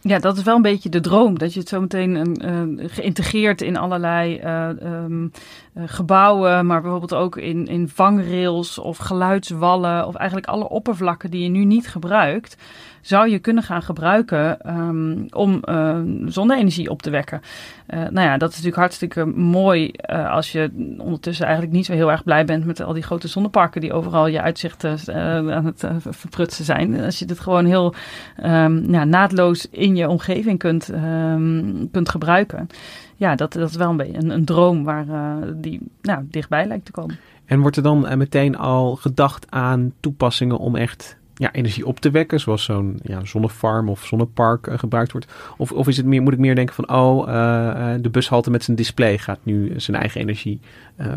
[0.00, 1.38] Ja, dat is wel een beetje de droom.
[1.38, 4.40] Dat je het zo meteen uh, geïntegreerd in allerlei
[4.84, 5.32] um,
[5.76, 11.42] uh, gebouwen, maar bijvoorbeeld ook in, in vangrails of geluidswallen of eigenlijk alle oppervlakken die
[11.42, 12.56] je nu niet gebruikt,
[13.00, 15.60] zou je kunnen gaan gebruiken um, om
[16.26, 17.40] zonne-energie op te wekken.
[17.86, 19.92] nou ja, dat is natuurlijk hartstikke mooi
[20.30, 23.80] als je ondertussen eigenlijk niet zo heel erg blij bent met al die grote zonneparken
[23.80, 24.98] die overal je uitzichten
[25.54, 27.00] aan het verprutsen zijn.
[27.00, 27.94] Als je dit gewoon heel
[28.86, 32.68] ja, naadloos in je omgeving kunt, um, kunt gebruiken.
[33.18, 36.84] Ja, dat, dat is wel een beetje een, droom waar uh, die nou, dichtbij lijkt
[36.84, 37.18] te komen.
[37.44, 42.00] En wordt er dan uh, meteen al gedacht aan toepassingen om echt ja, energie op
[42.00, 45.26] te wekken, zoals zo'n ja, zonnefarm of zonnepark uh, gebruikt wordt?
[45.56, 47.26] Of, of is het meer, moet ik meer denken van, oh,
[48.00, 50.60] de bushalte met zijn display gaat nu zijn eigen energie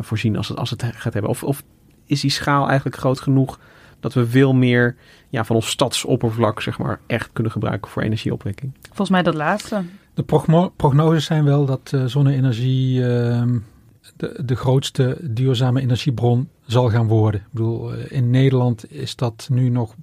[0.02, 1.32] voorzien als het, als het gaat hebben?
[1.32, 1.64] Of, of
[2.06, 3.60] is die schaal eigenlijk groot genoeg
[4.00, 4.96] dat we veel meer
[5.30, 8.72] ja, van ons stadsoppervlak zeg maar, echt kunnen gebruiken voor energieopwekking.
[8.88, 9.82] Volgens mij dat laatste.
[10.14, 10.24] De
[10.76, 13.44] prognoses zijn wel dat uh, zonne-energie uh,
[14.46, 17.42] de, grootste duurzame energiebron zal gaan worden.
[17.42, 19.96] Ik bedoel, uh, in Nederland is dat nu nog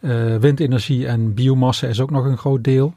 [0.00, 2.94] uh, windenergie en biomassa is ook nog een groot deel.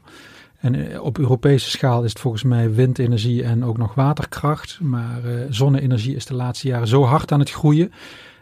[0.60, 4.78] En op Europese schaal is het volgens mij windenergie en ook nog waterkracht.
[4.80, 7.92] Maar zonne-energie is de laatste jaren zo hard aan het groeien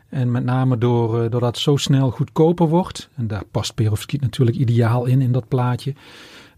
[0.09, 4.21] en met name door, uh, doordat het zo snel goedkoper wordt, en daar past perovskiet
[4.21, 5.95] natuurlijk ideaal in, in dat plaatje,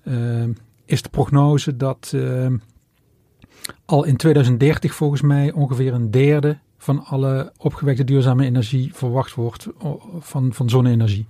[0.02, 0.44] uh,
[0.84, 2.46] is de prognose dat uh,
[3.84, 9.66] al in 2030 volgens mij ongeveer een derde van alle opgewekte duurzame energie verwacht wordt
[10.20, 11.26] van, van zonne-energie.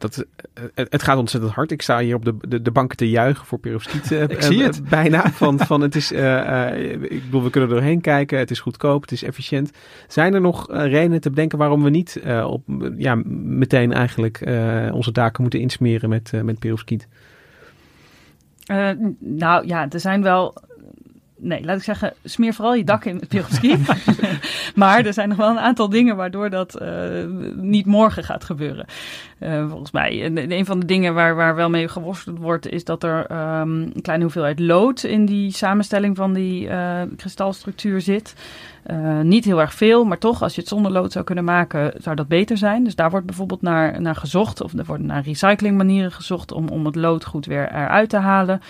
[0.00, 1.70] Dat, eh, het gaat ontzettend hard.
[1.70, 4.10] Ik sta hier op de, de, de banken te juichen voor perovskiet.
[4.10, 4.88] Uh, ik zie het.
[4.88, 5.30] Bijna.
[5.40, 8.38] Van, van het is, uh, ik bedoel, we kunnen er doorheen kijken.
[8.38, 9.70] Het is goedkoop, het is efficiënt.
[10.08, 12.62] Zijn er nog redenen te bedenken waarom we niet op,
[12.96, 14.40] ja, meteen eigenlijk
[14.92, 17.08] onze daken moeten insmeren met, met perovskiet?
[19.18, 20.54] nou ja, er zijn wel
[21.40, 23.78] nee, laat ik zeggen, smeer vooral je dak in met perovskiet.
[24.74, 26.88] maar er zijn nog wel een aantal dingen waardoor dat uh,
[27.54, 28.86] niet morgen gaat gebeuren.
[29.38, 30.22] Uh, volgens mij.
[30.24, 33.82] En een van de dingen waar, waar wel mee geworsteld wordt, is dat er um,
[33.94, 38.34] een kleine hoeveelheid lood in die samenstelling van die uh, kristalstructuur zit.
[38.86, 41.92] Uh, niet heel erg veel, maar toch, als je het zonder lood zou kunnen maken,
[41.96, 42.84] zou dat beter zijn.
[42.84, 46.84] Dus daar wordt bijvoorbeeld naar, naar gezocht, of er worden naar recyclingmanieren gezocht om, om
[46.84, 48.60] het lood goed weer eruit te halen.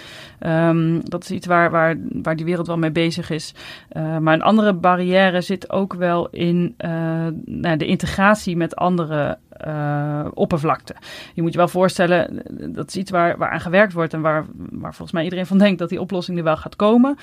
[0.40, 3.55] Um, dat is iets waar, waar, waar die wereld wel mee bezig is.
[3.92, 6.90] Uh, maar een andere barrière zit ook wel in uh,
[7.44, 10.94] nou, de integratie met andere uh, oppervlakte.
[11.35, 12.42] Je moet je wel voorstellen,
[12.75, 15.59] dat is iets waar, waar aan gewerkt wordt en waar, waar volgens mij iedereen van
[15.59, 17.16] denkt dat die oplossing er wel gaat komen,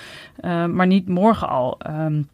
[0.72, 1.78] maar niet morgen al.
[1.86, 2.28] Um,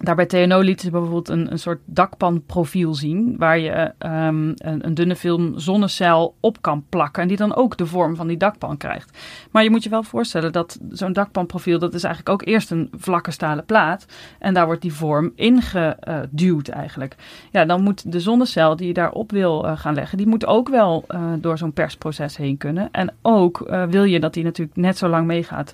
[0.00, 4.86] Daar bij TNO lieten ze bijvoorbeeld een, een soort dakpanprofiel zien, waar je ehm, een,
[4.86, 8.36] een, dunne film zonnecel op kan plakken en die dan ook de vorm van die
[8.36, 9.18] dakpan krijgt.
[9.50, 12.90] Maar je moet je wel voorstellen dat zo'n dakpanprofiel, dat is eigenlijk ook eerst een
[12.96, 14.06] vlakke stalen plaat
[14.38, 17.16] en daar wordt die vorm ingeduwd eigenlijk.
[17.50, 20.68] Ja, dan moet de zonnecel die je daarop wil uh, gaan leggen, die moet ook
[20.68, 22.88] wel uh, door zo'n persproces heen kunnen.
[22.92, 25.72] En ook uh, wil je dat die natuurlijk net zo lang meegaat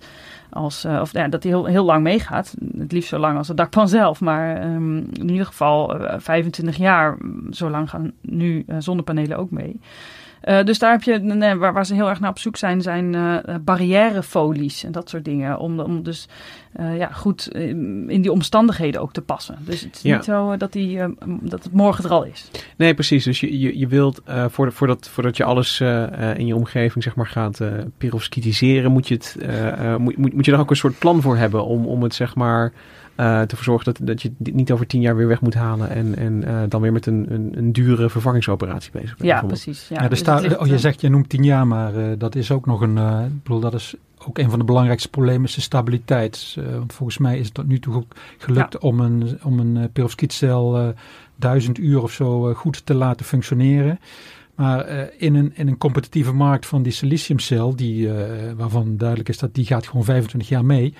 [0.54, 2.54] als, uh, of ja, dat hij heel, heel lang meegaat.
[2.78, 4.20] Het liefst zo lang als het dakpan zelf.
[4.20, 7.18] Maar um, in ieder geval uh, 25 jaar,
[7.50, 9.80] zo lang gaan nu uh, zonnepanelen ook mee.
[10.44, 12.83] Uh, dus daar heb je, nee, waar, waar, ze heel erg naar op zoek zijn,
[12.83, 15.59] zijn uh, barrièrefolies en dat soort dingen.
[15.59, 16.28] Om, om dus
[16.80, 17.48] uh, ja, goed
[18.09, 19.59] in die omstandigheden ook te passen.
[19.61, 20.16] Dus het is ja.
[20.16, 20.98] niet zo dat, die,
[21.40, 22.50] dat het morgen er al is.
[22.76, 23.24] Nee, precies.
[23.24, 25.80] Dus je, je, je wilt, voor, voordat, voordat je alles
[26.37, 27.61] in je omgeving zeg maar, gaat
[27.98, 29.37] perovskitiseren, moet je, het,
[29.98, 32.35] moet, moet, moet je er ook een soort plan voor hebben om, om het zeg
[32.35, 32.72] maar...
[33.16, 35.90] Uh, te verzorgen dat, dat je dit niet over tien jaar weer weg moet halen
[35.90, 39.29] en, en uh, dan weer met een, een, een dure vervangingsoperatie bezig bent.
[39.29, 39.88] Ja, precies.
[39.88, 40.03] Ja.
[40.03, 42.50] ja dus staat, ligt, oh, je zegt, je noemt tien jaar, maar uh, dat is
[42.50, 45.61] ook nog een, ik bedoel, dat is ook een van de belangrijkste problemen is de
[45.61, 46.57] stabiliteit.
[46.79, 48.79] want volgens mij is het tot nu toe ook gelukt ja.
[48.79, 50.94] om een, om een perovskietcel
[51.37, 53.98] duizend uur of zo goed te laten functioneren.
[54.55, 58.14] Maar uh, in, een, in een competitieve markt van die siliciumcel, die, uh,
[58.57, 60.94] waarvan duidelijk is dat die gaat gewoon 25 jaar mee.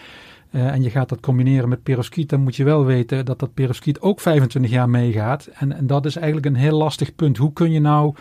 [0.54, 3.54] Uh, en je gaat dat combineren met perovskiet, dan moet je wel weten dat dat
[3.54, 5.46] perovskiet ook 25 jaar meegaat.
[5.46, 7.36] En, en dat is eigenlijk een heel lastig punt.
[7.36, 8.14] Hoe kun je nou,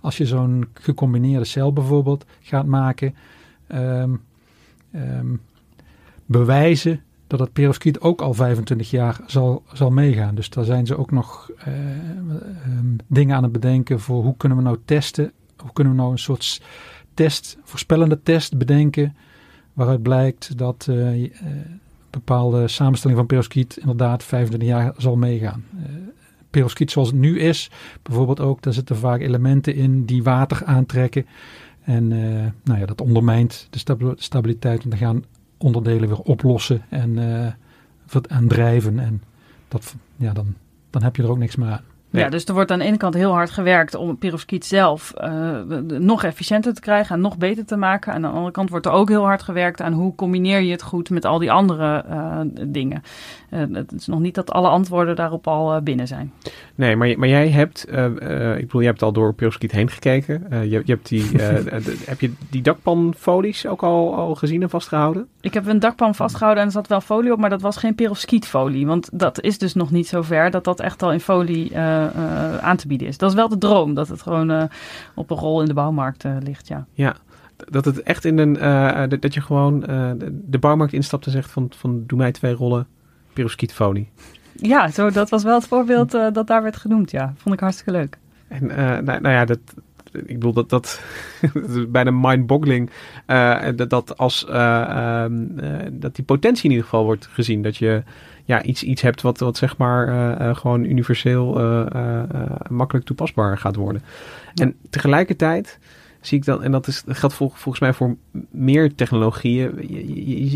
[0.00, 3.14] als je zo'n gecombineerde cel bijvoorbeeld gaat maken,
[3.68, 4.20] um,
[4.94, 5.40] um,
[6.26, 10.34] bewijzen dat het perovskiet ook al 25 jaar zal, zal meegaan.
[10.34, 11.74] Dus daar zijn ze ook nog uh,
[12.78, 16.12] um, dingen aan het bedenken voor hoe kunnen we nou testen, hoe kunnen we nou
[16.12, 16.62] een soort
[17.14, 19.16] test, voorspellende test bedenken
[19.80, 21.28] waaruit blijkt dat uh, uh,
[22.10, 25.64] bepaalde samenstelling van perovskiet inderdaad 25 jaar zal meegaan.
[25.74, 25.82] Uh,
[26.50, 27.70] perovskiet zoals het nu is,
[28.02, 31.26] bijvoorbeeld ook, daar zitten vaak elementen in die water aantrekken.
[31.80, 32.08] En
[32.62, 35.24] nou ja, dat ondermijnt de stabiliteit, want dan gaan
[35.58, 37.18] onderdelen weer oplossen en,
[38.28, 38.98] en drijven.
[38.98, 39.22] En
[39.68, 40.54] dat, ja, dan,
[40.90, 41.84] dan heb je er ook niks meer aan.
[42.10, 45.58] Ja, dus er wordt aan de ene kant heel hard gewerkt om perovskiet zelf uh,
[45.98, 48.12] nog efficiënter te krijgen en nog beter te maken.
[48.12, 50.70] En aan de andere kant wordt er ook heel hard gewerkt aan hoe combineer je
[50.70, 53.02] het goed met al die andere uh, dingen.
[53.50, 56.32] Uh, het is nog niet dat alle antwoorden daarop al binnen zijn.
[56.74, 60.46] Nee, maar, maar jij hebt, ik bedoel, je hebt al door perovskiet heen gekeken.
[60.50, 61.24] je, je, hebt die,
[62.10, 65.26] heb je die dakpanfolies ook al, al gezien en vastgehouden?
[65.40, 67.94] Ik heb een dakpan vastgehouden en er zat wel folie op, maar dat was geen
[67.94, 68.86] perovskietfolie.
[68.86, 71.72] Want dat is dus nog niet zo ver dat dat echt al in folie
[72.60, 73.18] aan te bieden is.
[73.18, 74.62] Dat is wel de droom, dat het gewoon uh,
[75.14, 76.86] op een rol in de bouwmarkt uh, ligt, ja.
[76.92, 77.16] Ja,
[77.56, 78.52] dat het echt in een,
[79.20, 79.80] dat je gewoon
[80.30, 82.86] de bouwmarkt instapt en zegt van, van doe mij twee rollen
[83.32, 84.08] perovskietfolie.
[84.54, 87.32] Ja, zo, dat was wel het voorbeeld dat daar werd genoemd, ja.
[87.36, 88.18] Vond ik hartstikke leuk.
[88.48, 88.66] En
[89.04, 89.58] nou, nou ja, dat,
[90.12, 91.02] ik bedoel dat dat,
[91.54, 92.90] dat is bijna mind-boggling
[93.26, 97.62] uh, dat, dat als uh, um, uh, dat die potentie in ieder geval wordt gezien
[97.62, 98.02] dat je
[98.44, 101.52] ja iets, iets hebt wat, wat zeg maar gewoon universeel
[102.68, 104.02] makkelijk toepasbaar gaat worden.
[104.54, 104.64] Ja.
[104.64, 105.78] En tegelijkertijd
[106.20, 108.16] zie ik dan, en dat, is, dat geldt vol, volgens mij voor
[108.50, 109.72] meer technologieën.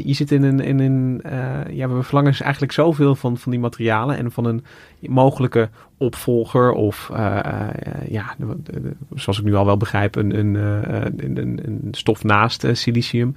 [0.07, 3.51] Je, zit in een, in een uh, ja, we verlangen dus eigenlijk zoveel van, van
[3.51, 4.65] die materialen en van een
[5.01, 8.37] mogelijke opvolger of uh, uh, ja,
[9.15, 10.55] zoals ik nu al wel begrijp, een, een,
[11.39, 13.35] een, een stof naast silicium.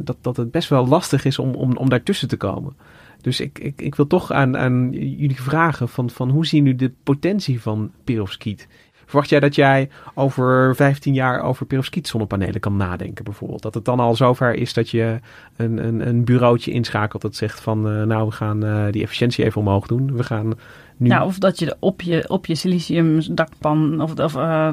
[0.00, 2.76] dat, dat het best wel lastig is om, om, om daartussen te komen.
[3.20, 6.74] Dus ik, ik, ik wil toch aan, aan jullie vragen van, van hoe zien nu
[6.74, 8.68] de potentie van perovskiet
[9.08, 13.62] Verwacht jij dat jij over 15 jaar over perovskiet zonnepanelen kan nadenken bijvoorbeeld?
[13.62, 15.20] Dat het dan al zover is dat je
[15.56, 19.44] een, een, een bureautje inschakelt dat zegt van uh, nou we gaan uh, die efficiëntie
[19.44, 20.16] even omhoog doen.
[20.16, 20.52] We gaan
[20.96, 21.08] nu...
[21.08, 24.70] Nou, of dat je op je, op je silicium dakpan of, of uh,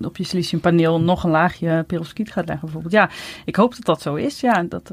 [0.00, 2.94] op je siliciumpaneel nog een laagje perovskiet gaat leggen bijvoorbeeld.
[2.94, 3.10] Ja,
[3.44, 4.40] ik hoop dat dat zo is.
[4.40, 4.92] Ja, dat,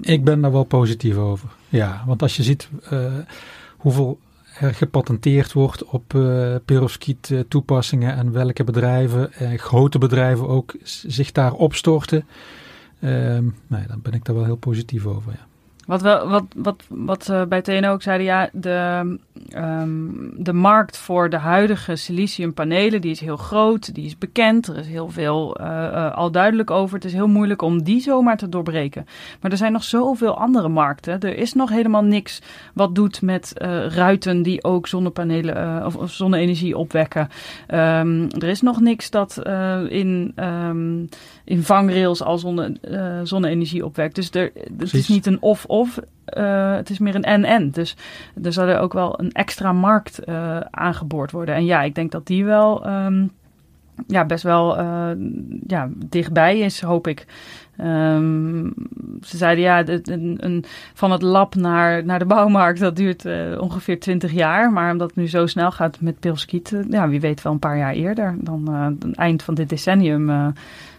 [0.00, 1.48] Ik ben daar wel positief over.
[1.68, 2.68] Ja, want als je ziet
[3.76, 4.18] hoeveel
[4.60, 11.52] gepatenteerd wordt op uh, perovskiet uh, toepassingen en welke bedrijven, grote bedrijven ook, zich daar
[11.52, 12.26] opstorten.
[13.00, 15.32] Um, nee, dan ben ik daar wel heel positief over.
[15.32, 15.53] Ja.
[15.86, 19.18] Wat, wel, wat, wat, wat uh, bij TNO ook zeiden, ja, de,
[19.56, 24.76] um, de markt voor de huidige siliciumpanelen, die is heel groot, die is bekend, er
[24.76, 26.94] is heel veel uh, uh, al duidelijk over.
[26.94, 29.06] Het is heel moeilijk om die zomaar te doorbreken.
[29.40, 31.20] Maar er zijn nog zoveel andere markten.
[31.20, 32.42] Er is nog helemaal niks
[32.74, 33.52] wat doet met
[33.88, 37.28] ruiten die ook zonnepanelen of, of zonne-energie opwekken.
[37.68, 39.42] Um, er is nog niks dat
[39.88, 41.08] in, um,
[41.44, 42.76] in vangrails al zonne,
[43.22, 44.14] zonne-energie opwekt.
[44.14, 47.70] Dus er, het is niet een of of eh, het is meer een en-en.
[47.70, 47.96] Dus
[48.42, 51.54] er zal er ook wel een extra markt uh, aangeboord worden.
[51.54, 53.30] En ja, ik denk dat die wel um,
[54.06, 55.10] ja, best wel uh,
[55.66, 57.26] ja, dichtbij is, hoop ik.
[57.80, 58.74] Um,
[59.22, 60.64] ze zeiden ja, een, een,
[60.94, 64.72] van het lab naar, naar de bouwmarkt, dat duurt uh, ongeveer 20 jaar.
[64.72, 67.58] Maar omdat het nu zo snel gaat met pilskiet, uh, ja, wie weet wel een
[67.58, 68.36] paar jaar eerder.
[68.38, 70.52] Dan het eind van dit decennium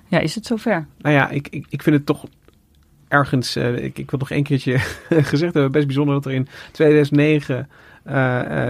[0.07, 0.87] ja, is het zover.
[0.97, 2.25] Nou ja, ik, ik, ik vind het toch
[3.07, 4.77] ergens, ik, ik wil nog één keertje
[5.31, 7.69] gezegd hebben, best bijzonder dat er in 2009...
[8.07, 8.69] Uh,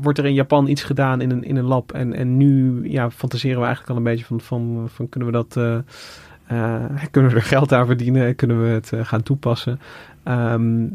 [0.00, 1.92] wordt er in Japan iets gedaan in een, in een lab.
[1.92, 5.34] En, en nu ja, fantaseren we eigenlijk al een beetje van, van, van kunnen we
[5.34, 5.52] dat.
[7.10, 8.34] Kunnen we er geld aan verdienen?
[8.34, 9.80] Kunnen we het gaan toepassen?
[10.28, 10.94] Um,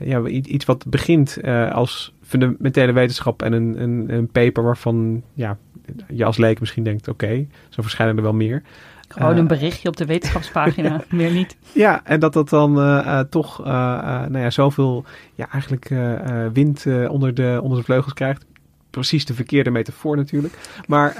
[0.00, 1.38] ja, iets wat begint
[1.72, 5.56] als fundamentele wetenschap en een, een, een paper waarvan ja,
[6.12, 8.62] je als leek misschien denkt: oké, zo verschijnen er wel meer.
[9.08, 11.56] Gewoon een berichtje op de wetenschapspagina, meer niet.
[11.72, 15.04] Ja, en dat dat dan uh, uh, toch nou ja, zoveel
[15.34, 15.94] ja, eigenlijk
[16.52, 18.44] wind onder, de, onder de vleugels krijgt.
[18.90, 20.58] Precies de verkeerde metafoor natuurlijk.
[20.86, 21.16] Maar,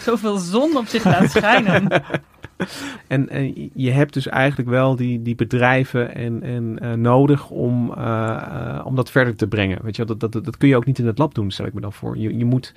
[0.00, 1.88] zoveel zon op zich laat schijnen.
[3.06, 7.90] en, en, je hebt dus eigenlijk wel die, die bedrijven en, en, nodig om,
[8.84, 9.78] om dat verder te brengen.
[9.82, 11.74] Weet je, dat, dat, dat kun je ook niet in het lab doen, stel ik
[11.74, 12.18] me dan voor.
[12.18, 12.74] Je, je moet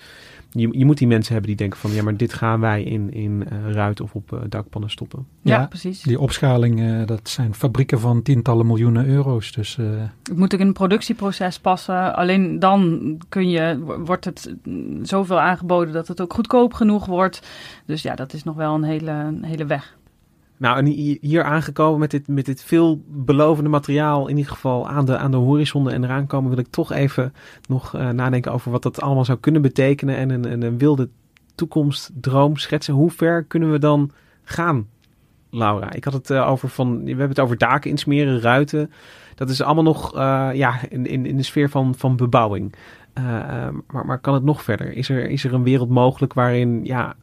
[0.55, 3.13] je, je moet die mensen hebben die denken van ja, maar dit gaan wij in,
[3.13, 5.27] in uh, ruit of op uh, dakpannen stoppen.
[5.41, 6.01] Ja, ja, precies.
[6.01, 9.51] Die opschaling, uh, dat zijn fabrieken van tientallen miljoenen euro's.
[9.51, 12.15] Dus, het moet ook in een productieproces passen.
[12.15, 14.55] Alleen dan kun je, wordt het
[15.01, 17.47] zoveel aangeboden dat het ook goedkoop genoeg wordt.
[17.85, 19.95] Dus ja, dat is nog wel een hele, een hele weg.
[20.57, 20.85] Nou, en
[21.21, 25.37] hier aangekomen met dit, met dit veelbelovende materiaal, in ieder geval aan de, aan de
[25.37, 27.33] horizon en eraan komen, wil ik toch even
[27.67, 31.09] nog uh, nadenken over wat dat allemaal zou kunnen betekenen en een, een, wilde
[31.55, 32.93] toekomstdroom schetsen.
[32.93, 34.11] Hoe ver kunnen we dan
[34.43, 34.87] gaan,
[35.49, 35.93] Laura?
[35.93, 38.91] Ik had het uh, over van, we hebben het over daken insmeren, ruiten.
[39.35, 42.75] Dat is allemaal nog uh, ja, in, in, in de sfeer van, van bebouwing.
[43.91, 44.93] maar, maar kan het nog verder?
[44.93, 47.15] Is er, is er een wereld mogelijk waarin ja,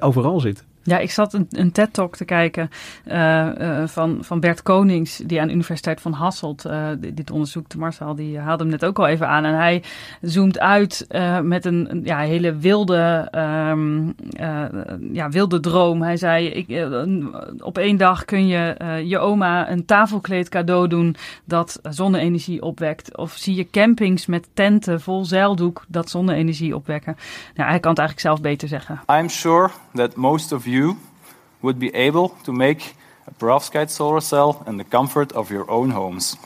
[0.00, 0.66] overal zit?
[0.88, 2.70] Ja, ik zat een, een TED-talk te kijken
[3.06, 7.76] uh, uh, van, van Bert Konings, die aan de Universiteit van Hasselt uh, dit onderzoekt.
[7.76, 9.44] Marcel, die haalde hem net ook al even aan.
[9.44, 9.82] En hij
[10.20, 11.06] zoomt uit
[11.42, 13.28] met een, ja, hele wilde,
[13.70, 14.14] um,
[15.12, 16.02] ja, wilde droom.
[16.02, 16.86] Hij zei, ik,
[17.58, 23.16] op één dag kun je je oma een tafelkleed cadeau doen dat zonne-energie opwekt.
[23.16, 27.16] Of zie je campings met tenten vol zeildoek dat zonne-energie opwekken.
[27.54, 29.00] Nou, hij kan het eigenlijk zelf beter zeggen.
[29.10, 30.77] I'm sure that most of you
[31.60, 32.94] would be able to make
[33.26, 36.36] a perovskite solar cell in the comfort of your own homes.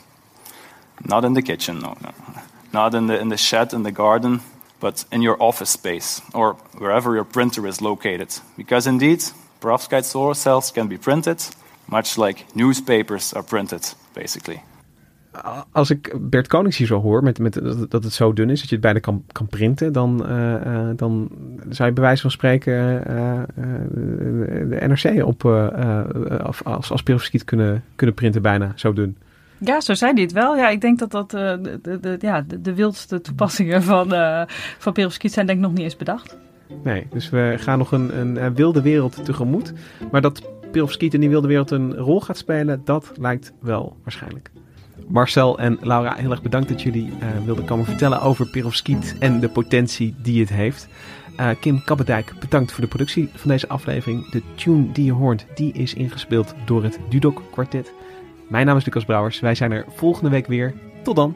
[1.05, 2.11] Not in the kitchen, no, no.
[2.71, 4.41] Not in the, in the shed, in the garden,
[4.79, 8.29] but in your office space or wherever your printer is located.
[8.57, 9.23] Because indeed,
[9.59, 11.39] perovskite solar cells can be printed
[11.85, 14.61] much like newspapers are printed, basically.
[15.71, 17.53] als ik Bert Konings hier zo hoor, met, met,
[17.89, 21.29] dat, het zo dun is dat je het bijna kan, kan printen, dan, uh, dan
[21.69, 23.41] zou je bij wijze van spreken uh,
[24.69, 25.45] de NRC op
[26.63, 29.17] als, als perovskiet kunnen, kunnen printen, bijna zo dun.
[29.57, 30.55] Ja, zo zei hij het wel.
[30.55, 34.09] Ja, ik denk dat dat de, de, de, ja, de, de wildste toepassingen van,
[34.77, 36.37] van perovskiet zijn denk ik nog niet eens bedacht.
[36.83, 39.73] Nee, dus we gaan nog een, een wilde wereld tegemoet.
[40.11, 40.41] Maar dat
[40.73, 44.51] perovskiet in die wilde wereld een rol gaat spelen, dat lijkt wel waarschijnlijk.
[45.07, 49.39] Marcel en Laura, heel erg bedankt dat jullie uh, wilden komen vertellen over perovskiet en
[49.39, 50.87] de potentie die het heeft.
[51.39, 54.29] Uh, Kim Kappendijk, bedankt voor de productie van deze aflevering.
[54.29, 57.93] De tune die je hoort, die is ingespeeld door het Dudok Quartet.
[58.49, 59.39] Mijn naam is Lucas Brouwers.
[59.39, 60.73] Wij zijn er volgende week weer.
[61.03, 61.35] Tot dan.